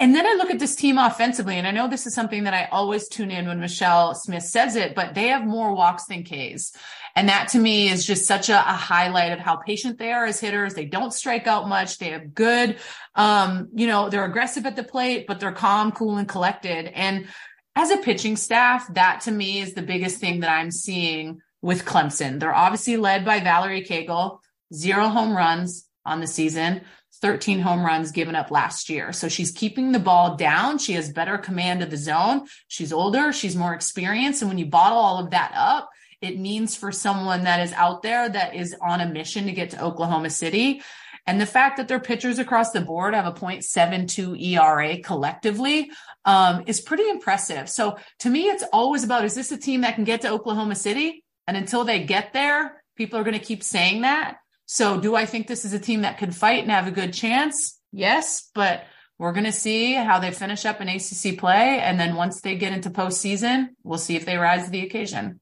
[0.00, 2.54] And then I look at this team offensively, and I know this is something that
[2.54, 6.22] I always tune in when Michele Smith says it, but they have more walks than
[6.22, 6.72] Ks.
[7.16, 10.24] And that to me is just such a, a highlight of how patient they are
[10.24, 10.74] as hitters.
[10.74, 11.98] They don't strike out much.
[11.98, 12.76] They have good,
[13.16, 16.86] um, you know, they're aggressive at the plate, but they're calm, cool, and collected.
[16.94, 17.26] And
[17.74, 21.84] as a pitching staff, that to me is the biggest thing that I'm seeing with
[21.84, 22.38] Clemson.
[22.38, 24.38] They're obviously led by Valerie Cagle,
[24.72, 26.82] zero home runs on the season.
[27.18, 29.12] 13 home runs given up last year.
[29.12, 30.78] So she's keeping the ball down.
[30.78, 32.46] She has better command of the zone.
[32.68, 33.32] She's older.
[33.32, 34.42] She's more experienced.
[34.42, 35.88] And when you bottle all of that up,
[36.20, 39.70] it means for someone that is out there that is on a mission to get
[39.70, 40.82] to Oklahoma City.
[41.26, 45.90] And the fact that their pitchers across the board have a 0.72 ERA collectively
[46.24, 47.68] um, is pretty impressive.
[47.68, 50.74] So to me, it's always about is this a team that can get to Oklahoma
[50.74, 51.22] City?
[51.46, 54.38] And until they get there, people are going to keep saying that.
[54.70, 57.14] So do I think this is a team that could fight and have a good
[57.14, 57.80] chance?
[57.90, 58.84] Yes, but
[59.18, 61.80] we're going to see how they finish up in ACC play.
[61.80, 65.40] And then once they get into postseason, we'll see if they rise to the occasion.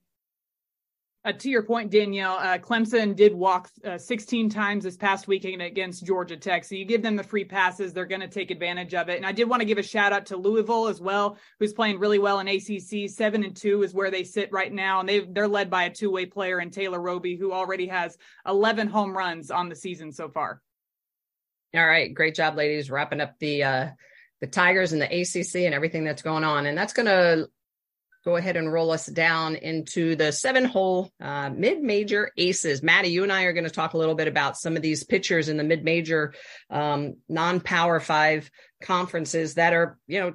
[1.27, 5.61] Uh, to your point, Danielle, uh, Clemson did walk uh, 16 times this past weekend
[5.61, 6.65] against Georgia Tech.
[6.65, 9.17] So you give them the free passes, they're going to take advantage of it.
[9.17, 11.99] And I did want to give a shout out to Louisville as well, who's playing
[11.99, 13.11] really well in ACC.
[13.11, 15.91] Seven and two is where they sit right now, and they they're led by a
[15.93, 18.17] two way player in Taylor Roby, who already has
[18.47, 20.63] 11 home runs on the season so far.
[21.75, 23.89] All right, great job, ladies, wrapping up the uh,
[24.41, 27.49] the Tigers and the ACC and everything that's going on, and that's going to
[28.27, 32.83] go ahead and roll us down into the seven hole uh, mid major aces.
[32.83, 35.05] Maddie, you and I are going to talk a little bit about some of these
[35.05, 36.35] pitchers in the mid major
[36.69, 38.51] um, non power five
[38.83, 40.35] conferences that are, you know,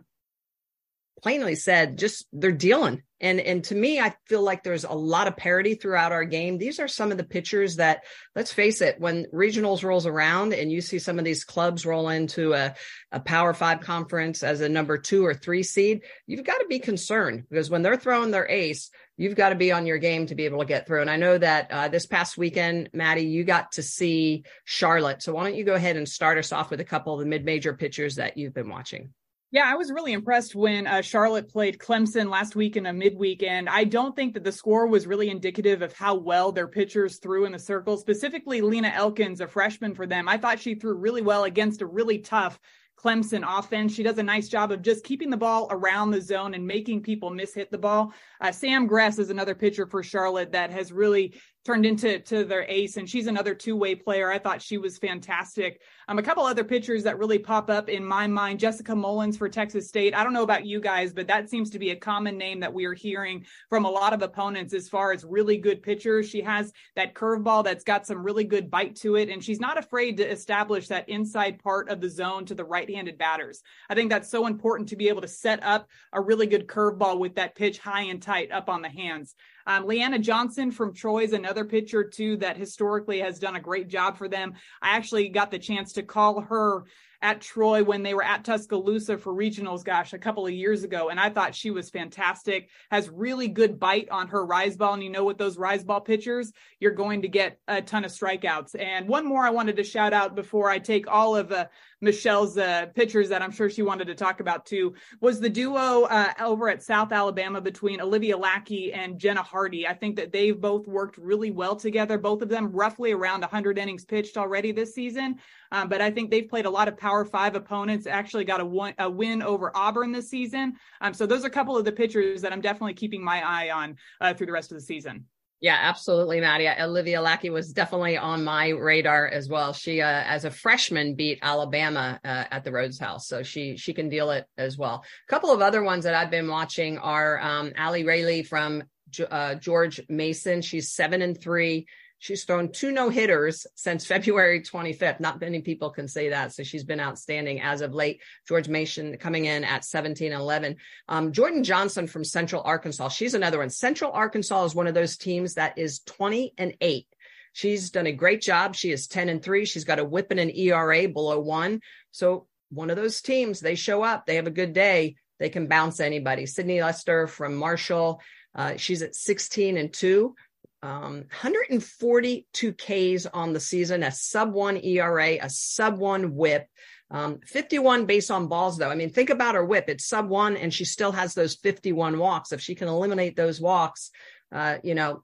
[1.22, 3.03] plainly said, just they're dealing.
[3.19, 6.57] And and to me, I feel like there's a lot of parity throughout our game.
[6.57, 8.03] These are some of the pitchers that,
[8.36, 12.09] let's face it, when regionals rolls around and you see some of these clubs roll
[12.09, 12.74] into a,
[13.11, 16.80] a Power Five conference as a number two or three seed, you've got to be
[16.80, 20.34] concerned because when they're throwing their ace, you've got to be on your game to
[20.34, 21.01] be able to get through.
[21.01, 25.22] And I know that uh, this past weekend, Maddie, you got to see Charlotte.
[25.22, 27.28] So why don't you go ahead and start us off with a couple of the
[27.28, 29.13] mid-major pitchers that you've been watching?
[29.54, 33.43] Yeah, I was really impressed when uh, Charlotte played Clemson last week in a midweek,
[33.43, 37.18] and I don't think that the score was really indicative of how well their pitchers
[37.18, 37.97] threw in the circle.
[37.97, 41.86] Specifically, Lena Elkins, a freshman for them, I thought she threw really well against a
[41.86, 42.58] really tough
[42.97, 43.93] Clemson offense.
[43.93, 47.02] She does a nice job of just keeping the ball around the zone and making
[47.02, 48.14] people miss hit the ball.
[48.39, 51.34] Uh, Sam Gress is another pitcher for Charlotte that has really
[51.64, 54.32] turned into to their ace, and she's another two way player.
[54.32, 55.82] I thought she was fantastic.
[56.07, 59.47] Um, a couple other pitchers that really pop up in my mind: Jessica Mullins for
[59.47, 60.16] Texas State.
[60.16, 62.74] I don't know about you guys, but that seems to be a common name that
[62.74, 66.30] we are hearing from a lot of opponents as far as really good pitchers.
[66.30, 69.78] She has that curveball that's got some really good bite to it, and she's not
[69.78, 73.62] afraid to establish that inside part of the zone to the right-handed batters.
[73.89, 77.20] I think that's so important to be able to set up a really good curveball
[77.20, 79.36] with that pitch high and tight up on the hands.
[79.66, 83.88] Um, Leanna Johnson from Troy is another pitcher too that historically has done a great
[83.88, 84.53] job for them.
[84.82, 86.86] I actually got the chance to call her
[87.22, 91.09] at Troy when they were at Tuscaloosa for regionals, gosh, a couple of years ago.
[91.09, 94.95] And I thought she was fantastic, has really good bite on her rise ball.
[94.95, 98.12] And you know, with those rise ball pitchers, you're going to get a ton of
[98.12, 98.76] strikeouts.
[98.80, 101.68] And one more I wanted to shout out before I take all of uh,
[102.02, 106.04] Michele's uh, pitchers that I'm sure she wanted to talk about too was the duo
[106.04, 109.88] uh, over at South Alabama between Olivia Lackey and Jenna Hardy.
[109.88, 112.18] I think that they've both worked really well together.
[112.18, 115.36] Both of them roughly around 100 innings pitched already this season.
[115.72, 118.08] Um, but I think they've played a lot of Power Five opponents.
[118.08, 120.74] Actually, got a, one, a win over Auburn this season.
[120.99, 123.72] Um, so those are a couple of the pitchers that I'm definitely keeping my eye
[123.72, 125.26] on uh, through the rest of the season.
[125.62, 126.68] Yeah, absolutely, Maddie.
[126.68, 129.74] Olivia Lackey was definitely on my radar as well.
[129.74, 133.93] She, uh, as a freshman, beat Alabama uh, at the Rhoads House, so she she
[133.93, 135.05] can deal it as well.
[135.28, 138.84] A couple of other ones that I've been watching are um, Ali Rayleigh from
[139.30, 140.64] uh, George Mason.
[140.64, 141.86] She's seven and three.
[142.22, 145.19] She's thrown two no hitters since February 25th.
[145.19, 146.53] Not many people can say that.
[146.53, 148.22] So she's been outstanding as of late.
[148.47, 150.76] George Mason coming in at 17 11.
[151.09, 153.09] Um, Jordan Johnson from Central Arkansas.
[153.09, 153.72] She's another one.
[153.72, 157.07] Central Arkansas is one of those teams that is 20 and 8.
[157.53, 158.76] She's done a great job.
[158.76, 159.65] She is 10 and 3.
[159.65, 161.82] She's got a whip and an ERA below one.
[162.11, 165.65] So one of those teams, they show up, they have a good day, they can
[165.65, 166.45] bounce anybody.
[166.45, 168.22] Sydney Lester from Marshall.
[168.53, 170.36] Uh, she's at 16 and 2
[170.84, 176.68] um, 142 Ks on the season, a sub one ERA, a sub one whip.
[177.12, 178.90] Um, 51 base on balls, though.
[178.90, 179.90] I mean, think about her whip.
[179.90, 182.54] It's sub one, and she still has those 51 walks.
[182.54, 184.12] If she can eliminate those walks,
[184.52, 185.24] uh, you know,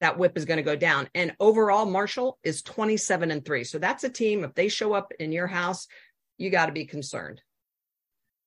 [0.00, 1.08] that whip is going to go down.
[1.14, 3.64] And overall, Marshall is 27 and three.
[3.64, 4.44] So that's a team.
[4.44, 5.86] If they show up in your house,
[6.36, 7.40] you got to be concerned.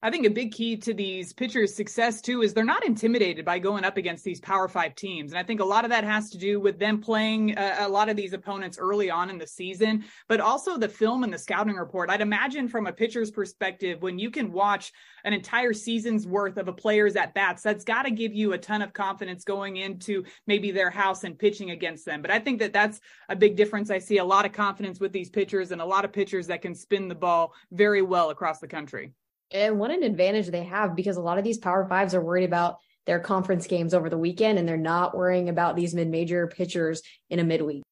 [0.05, 3.57] I think a big key to these pitchers' success too is they're not intimidated by
[3.59, 6.29] going up against these Power Five teams, and I think a lot of that has
[6.31, 9.47] to do with them playing a, a, lot of these opponents early on in the
[9.47, 12.09] season, but also the film and the scouting report.
[12.09, 14.91] I'd imagine from a pitcher's perspective, when you can watch
[15.23, 18.57] an entire season's worth of a player's at bats, that's got to give you a
[18.57, 22.21] ton of confidence going into maybe their house and pitching against them.
[22.21, 22.99] But I think that that's
[23.29, 23.89] a big difference.
[23.89, 26.61] I see a lot of confidence with these pitchers and a lot of pitchers that
[26.61, 29.13] can spin the ball very well across the country
[29.53, 32.43] and what an advantage they have because a lot of these power fives are worried
[32.43, 37.03] about their conference games over the weekend and they're not worrying about these mid-major pitchers
[37.29, 37.83] in a midweek.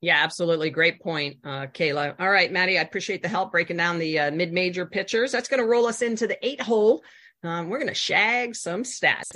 [0.00, 0.70] Yeah, absolutely.
[0.70, 2.14] Great point, uh, Kayla.
[2.20, 5.32] All right, Maddie, I appreciate the help breaking down the uh, mid-major pitchers.
[5.32, 7.02] That's going to roll us into the eight hole.
[7.42, 9.30] Um, we're going to shag some stats.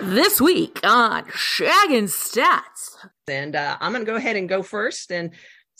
[0.00, 2.96] This week on Shagging Stats.
[3.28, 5.12] And uh, I'm going to go ahead and go first.
[5.12, 5.30] And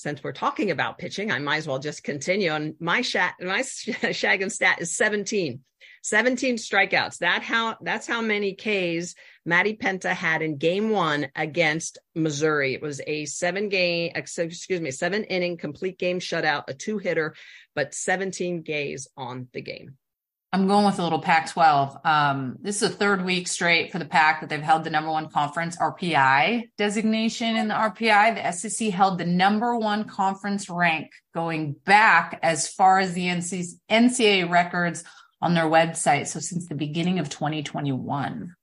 [0.03, 2.53] since we're talking about pitching, I might as well just continue.
[2.53, 5.61] And my, sh- my shaggin' stat is 17.
[6.05, 7.19] 17 strikeouts.
[7.19, 9.15] That how that's how many Ks
[9.47, 12.75] Maddie Penta had in game one against Missouri.
[12.75, 17.35] It was a seven game, excuse me, seven inning complete game shutout, a two hitter,
[17.77, 19.97] but 17 Ks on the game.
[20.55, 21.97] I'm going with a little Pac 12.
[22.05, 25.11] Um, this is a third week straight for the Pac that they've held the number
[25.11, 28.35] one conference RPI designation in the RPI.
[28.35, 34.51] The SEC held the number one conference rank going back as far as the NCAA
[34.51, 35.05] records
[35.41, 36.27] on their website.
[36.27, 38.55] So since the beginning of 2021.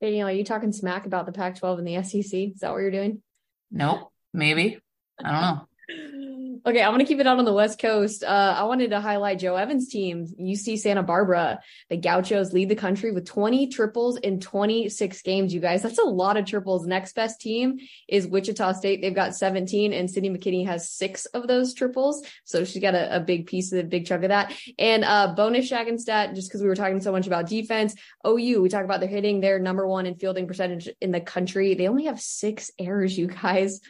[0.00, 2.40] Danielle, are you talking smack about the Pac 12 and the SEC?
[2.40, 3.22] Is that what you're doing?
[3.70, 4.10] Nope.
[4.34, 4.80] Maybe.
[5.24, 6.22] I don't know.
[6.66, 8.24] Okay, I'm going to keep it out on the West Coast.
[8.24, 11.60] Uh, I wanted to highlight Joe Evans' team, UC Santa Barbara.
[11.90, 15.82] The Gauchos lead the country with 20 triples in 26 games, you guys.
[15.82, 16.84] That's a lot of triples.
[16.84, 19.00] Next best team is Wichita State.
[19.00, 22.26] They've got 17, and Sydney McKinney has six of those triples.
[22.42, 24.52] So she's got a, a big piece of the big chunk of that.
[24.76, 27.94] And uh, bonus shaggin' stat, just because we were talking so much about defense,
[28.26, 29.38] OU, we talk about their hitting.
[29.38, 31.74] They're number one in fielding percentage in the country.
[31.74, 33.80] They only have six errors, you guys.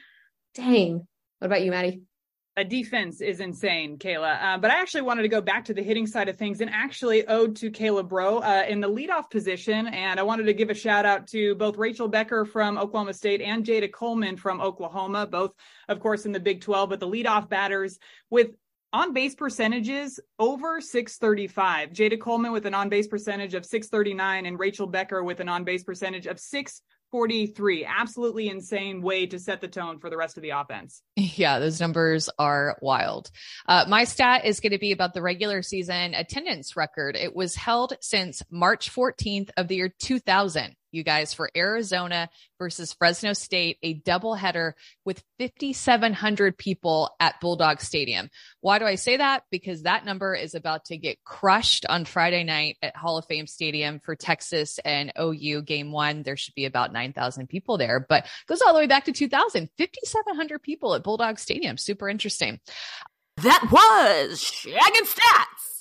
[0.54, 1.06] Dang.
[1.38, 2.02] What about you, Maddie?
[2.58, 4.42] A defense is insane, Kayla.
[4.42, 6.70] Uh, but I actually wanted to go back to the hitting side of things and
[6.70, 9.88] actually ode to Kayla Braud uh, in the leadoff position.
[9.88, 13.42] And I wanted to give a shout out to both Rachel Becker from Oklahoma State
[13.42, 15.52] and Jayda Coleman from Oklahoma, both,
[15.88, 17.98] of course, in the Big 12, but the leadoff batters
[18.30, 18.52] with
[18.90, 21.90] on base percentages over 635.
[21.90, 25.64] Jayda Coleman with an on base percentage of 639 and Rachel Becker with an on
[25.64, 26.80] base percentage of 6
[27.10, 27.84] 43.
[27.84, 31.02] Absolutely insane way to set the tone for the rest of the offense.
[31.16, 33.30] Yeah, those numbers are wild.
[33.68, 37.16] Uh, my stat is going to be about the regular season attendance record.
[37.16, 42.28] It was held since March 14th of the year 2000 you guys, for Arizona
[42.58, 44.72] versus Fresno State, a doubleheader
[45.04, 48.30] with 5,700 people at Bulldog Stadium.
[48.60, 49.44] Why do I say that?
[49.50, 53.46] Because that number is about to get crushed on Friday night at Hall of Fame
[53.46, 56.22] Stadium for Texas and OU game one.
[56.22, 59.68] There should be about 9,000 people there, but goes all the way back to 2000,
[59.78, 61.76] 5,700 people at Bulldog Stadium.
[61.76, 62.58] Super interesting.
[63.42, 65.75] That was Shaggin' Stats.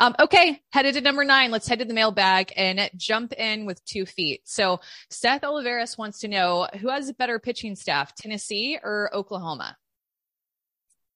[0.00, 1.50] Um, okay, headed to number nine.
[1.50, 4.40] Let's head to the mailbag and jump in with two feet.
[4.44, 4.80] So
[5.10, 9.76] Seth Oliveris wants to know who has a better pitching staff, Tennessee or Oklahoma?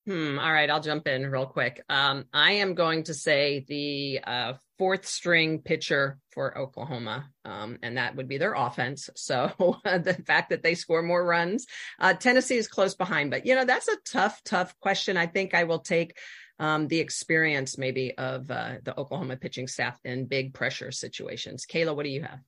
[0.07, 0.39] Hmm.
[0.39, 1.83] All right, I'll jump in real quick.
[1.89, 7.97] Um, I am going to say the uh, fourth string pitcher for Oklahoma, um, and
[7.97, 9.09] that would be their offense.
[9.17, 11.65] So the fact that they score more runs,
[11.99, 13.31] uh, Tennessee is close behind.
[13.31, 15.17] But you know, that's a tough, tough question.
[15.17, 16.19] I think I will take
[16.59, 21.67] um, the experience maybe of uh, the Oklahoma pitching staff in big pressure situations.
[21.67, 22.41] Kayla, what do you have?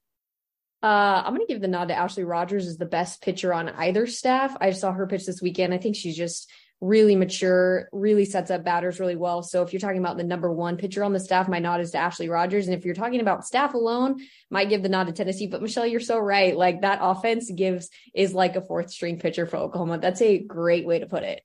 [0.82, 3.68] Uh, I'm going to give the nod to Ashley Rogers as the best pitcher on
[3.70, 4.56] either staff.
[4.60, 5.74] I saw her pitch this weekend.
[5.74, 6.50] I think she's just
[6.80, 9.42] really mature, really sets up batters really well.
[9.42, 11.92] So if you're talking about the number one pitcher on the staff, my nod is
[11.92, 12.68] to Ashley Rogers.
[12.68, 15.46] And if you're talking about staff alone, might give the nod to Tennessee.
[15.46, 16.54] But Michele, you're so right.
[16.54, 19.98] Like that offense gives is like a fourth string pitcher for Oklahoma.
[19.98, 21.40] That's a great way to put it.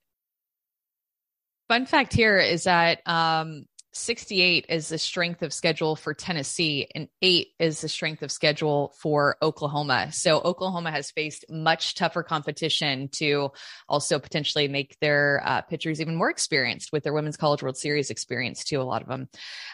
[1.72, 3.64] Fun fact here is that um,
[3.94, 8.94] 68 is the strength of schedule for Tennessee, and eight is the strength of schedule
[9.00, 10.12] for Oklahoma.
[10.12, 13.52] So Oklahoma has faced much tougher competition to
[13.88, 18.10] also potentially make their uh, pitchers even more experienced with their Women's College World Series
[18.10, 18.82] experience, too.
[18.82, 19.30] A lot of them.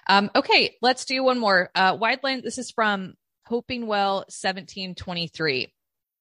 [0.07, 1.71] Um, okay, let's do one more.
[1.73, 3.15] Uh, Wideland, this is from
[3.47, 5.73] Hoping Well 1723.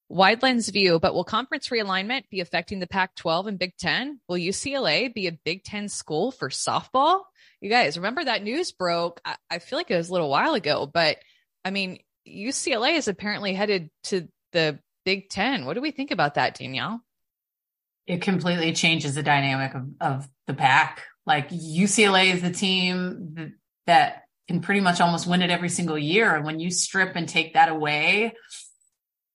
[0.08, 4.20] Wide lens view, but will conference realignment be affecting the Pac 12 and Big 10?
[4.28, 7.22] Will UCLA be a Big 10 school for softball?
[7.60, 9.20] You guys remember that news broke?
[9.24, 11.18] I, I feel like it was a little while ago, but
[11.64, 11.98] I mean,
[12.28, 15.64] UCLA is apparently headed to the Big 10.
[15.64, 17.00] What do we think about that, Danielle?
[18.06, 21.02] It completely changes the dynamic of, of the pack.
[21.26, 23.54] Like UCLA is the team
[23.86, 26.34] that can pretty much almost win it every single year.
[26.34, 28.34] And when you strip and take that away,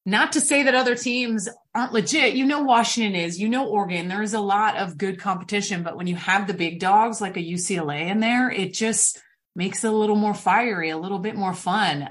[0.06, 2.34] not to say that other teams aren't legit.
[2.34, 5.96] You know, Washington is, you know, Oregon, there is a lot of good competition, but
[5.96, 9.22] when you have the big dogs like a UCLA in there, it just
[9.56, 12.10] makes it a little more fiery, a little bit more fun.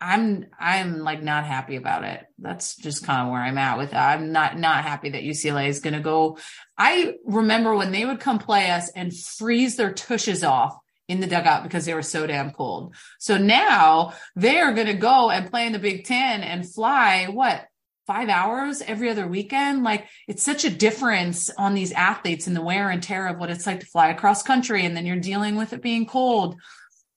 [0.00, 2.24] I'm, I'm like not happy about it.
[2.38, 3.96] That's just kind of where I'm at with it.
[3.96, 6.38] I'm not, not happy that UCLA is going to go.
[6.76, 10.76] I remember when they would come play us and freeze their tushes off
[11.08, 12.94] in the dugout because they were so damn cold.
[13.18, 17.26] So now they are going to go and play in the Big Ten and fly
[17.26, 17.66] what
[18.06, 19.82] five hours every other weekend.
[19.82, 23.50] Like it's such a difference on these athletes and the wear and tear of what
[23.50, 24.84] it's like to fly across country.
[24.84, 26.56] And then you're dealing with it being cold.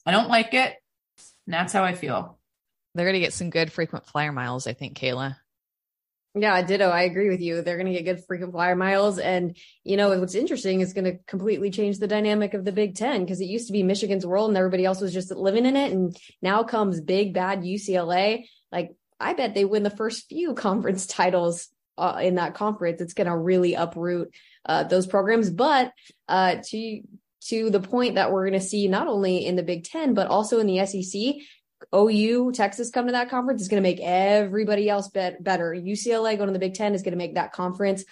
[0.06, 0.76] I don't like it.
[1.46, 2.38] And that's how I feel.
[2.96, 5.36] They're going to get some good frequent flyer miles, I think, Kayla.
[6.40, 6.90] Yeah, ditto.
[6.90, 7.62] I agree with you.
[7.62, 9.18] They're going to get good frequent flyer miles.
[9.18, 12.96] And, you know, what's interesting is going to completely change the dynamic of the Big
[12.96, 15.76] Ten because it used to be Michigan's world and everybody else was just living in
[15.76, 15.92] it.
[15.92, 18.46] And now comes big, bad UCLA.
[18.72, 23.02] Like, I bet they win the first few conference titles uh, in that conference.
[23.02, 24.32] It's going to really uproot
[24.66, 25.50] uh, those programs.
[25.50, 25.92] But
[26.28, 27.02] uh, to
[27.48, 30.28] to the point that we're going to see not only in the Big Ten but
[30.28, 31.36] also in the SEC,
[31.94, 35.74] OU, Texas come to that conference is going to make everybody else bet- better.
[35.74, 38.04] UCLA going to the Big Ten is going to make that conference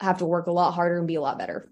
[0.00, 1.70] have to work a lot harder and be a lot better.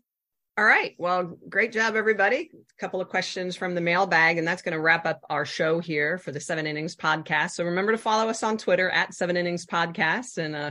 [0.58, 0.94] All right.
[0.98, 2.50] Well, great job, everybody.
[2.52, 5.78] A couple of questions from the mailbag, and that's going to wrap up our show
[5.78, 7.52] here for the Seven Innings podcast.
[7.52, 10.70] So remember to follow us on Twitter at Seven Innings Podcast and uh,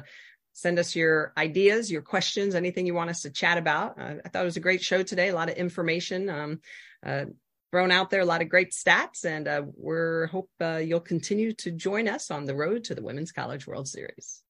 [0.51, 3.97] send us your ideas, your questions, anything you want us to chat about.
[3.97, 5.29] Uh, I thought it was a great show today.
[5.29, 6.29] A lot of information.
[6.29, 6.59] Um,
[7.05, 7.25] uh,
[7.71, 11.53] thrown out there a lot of great stats and uh, we're hope uh, you'll continue
[11.53, 14.43] to join us on the road to the women's college world series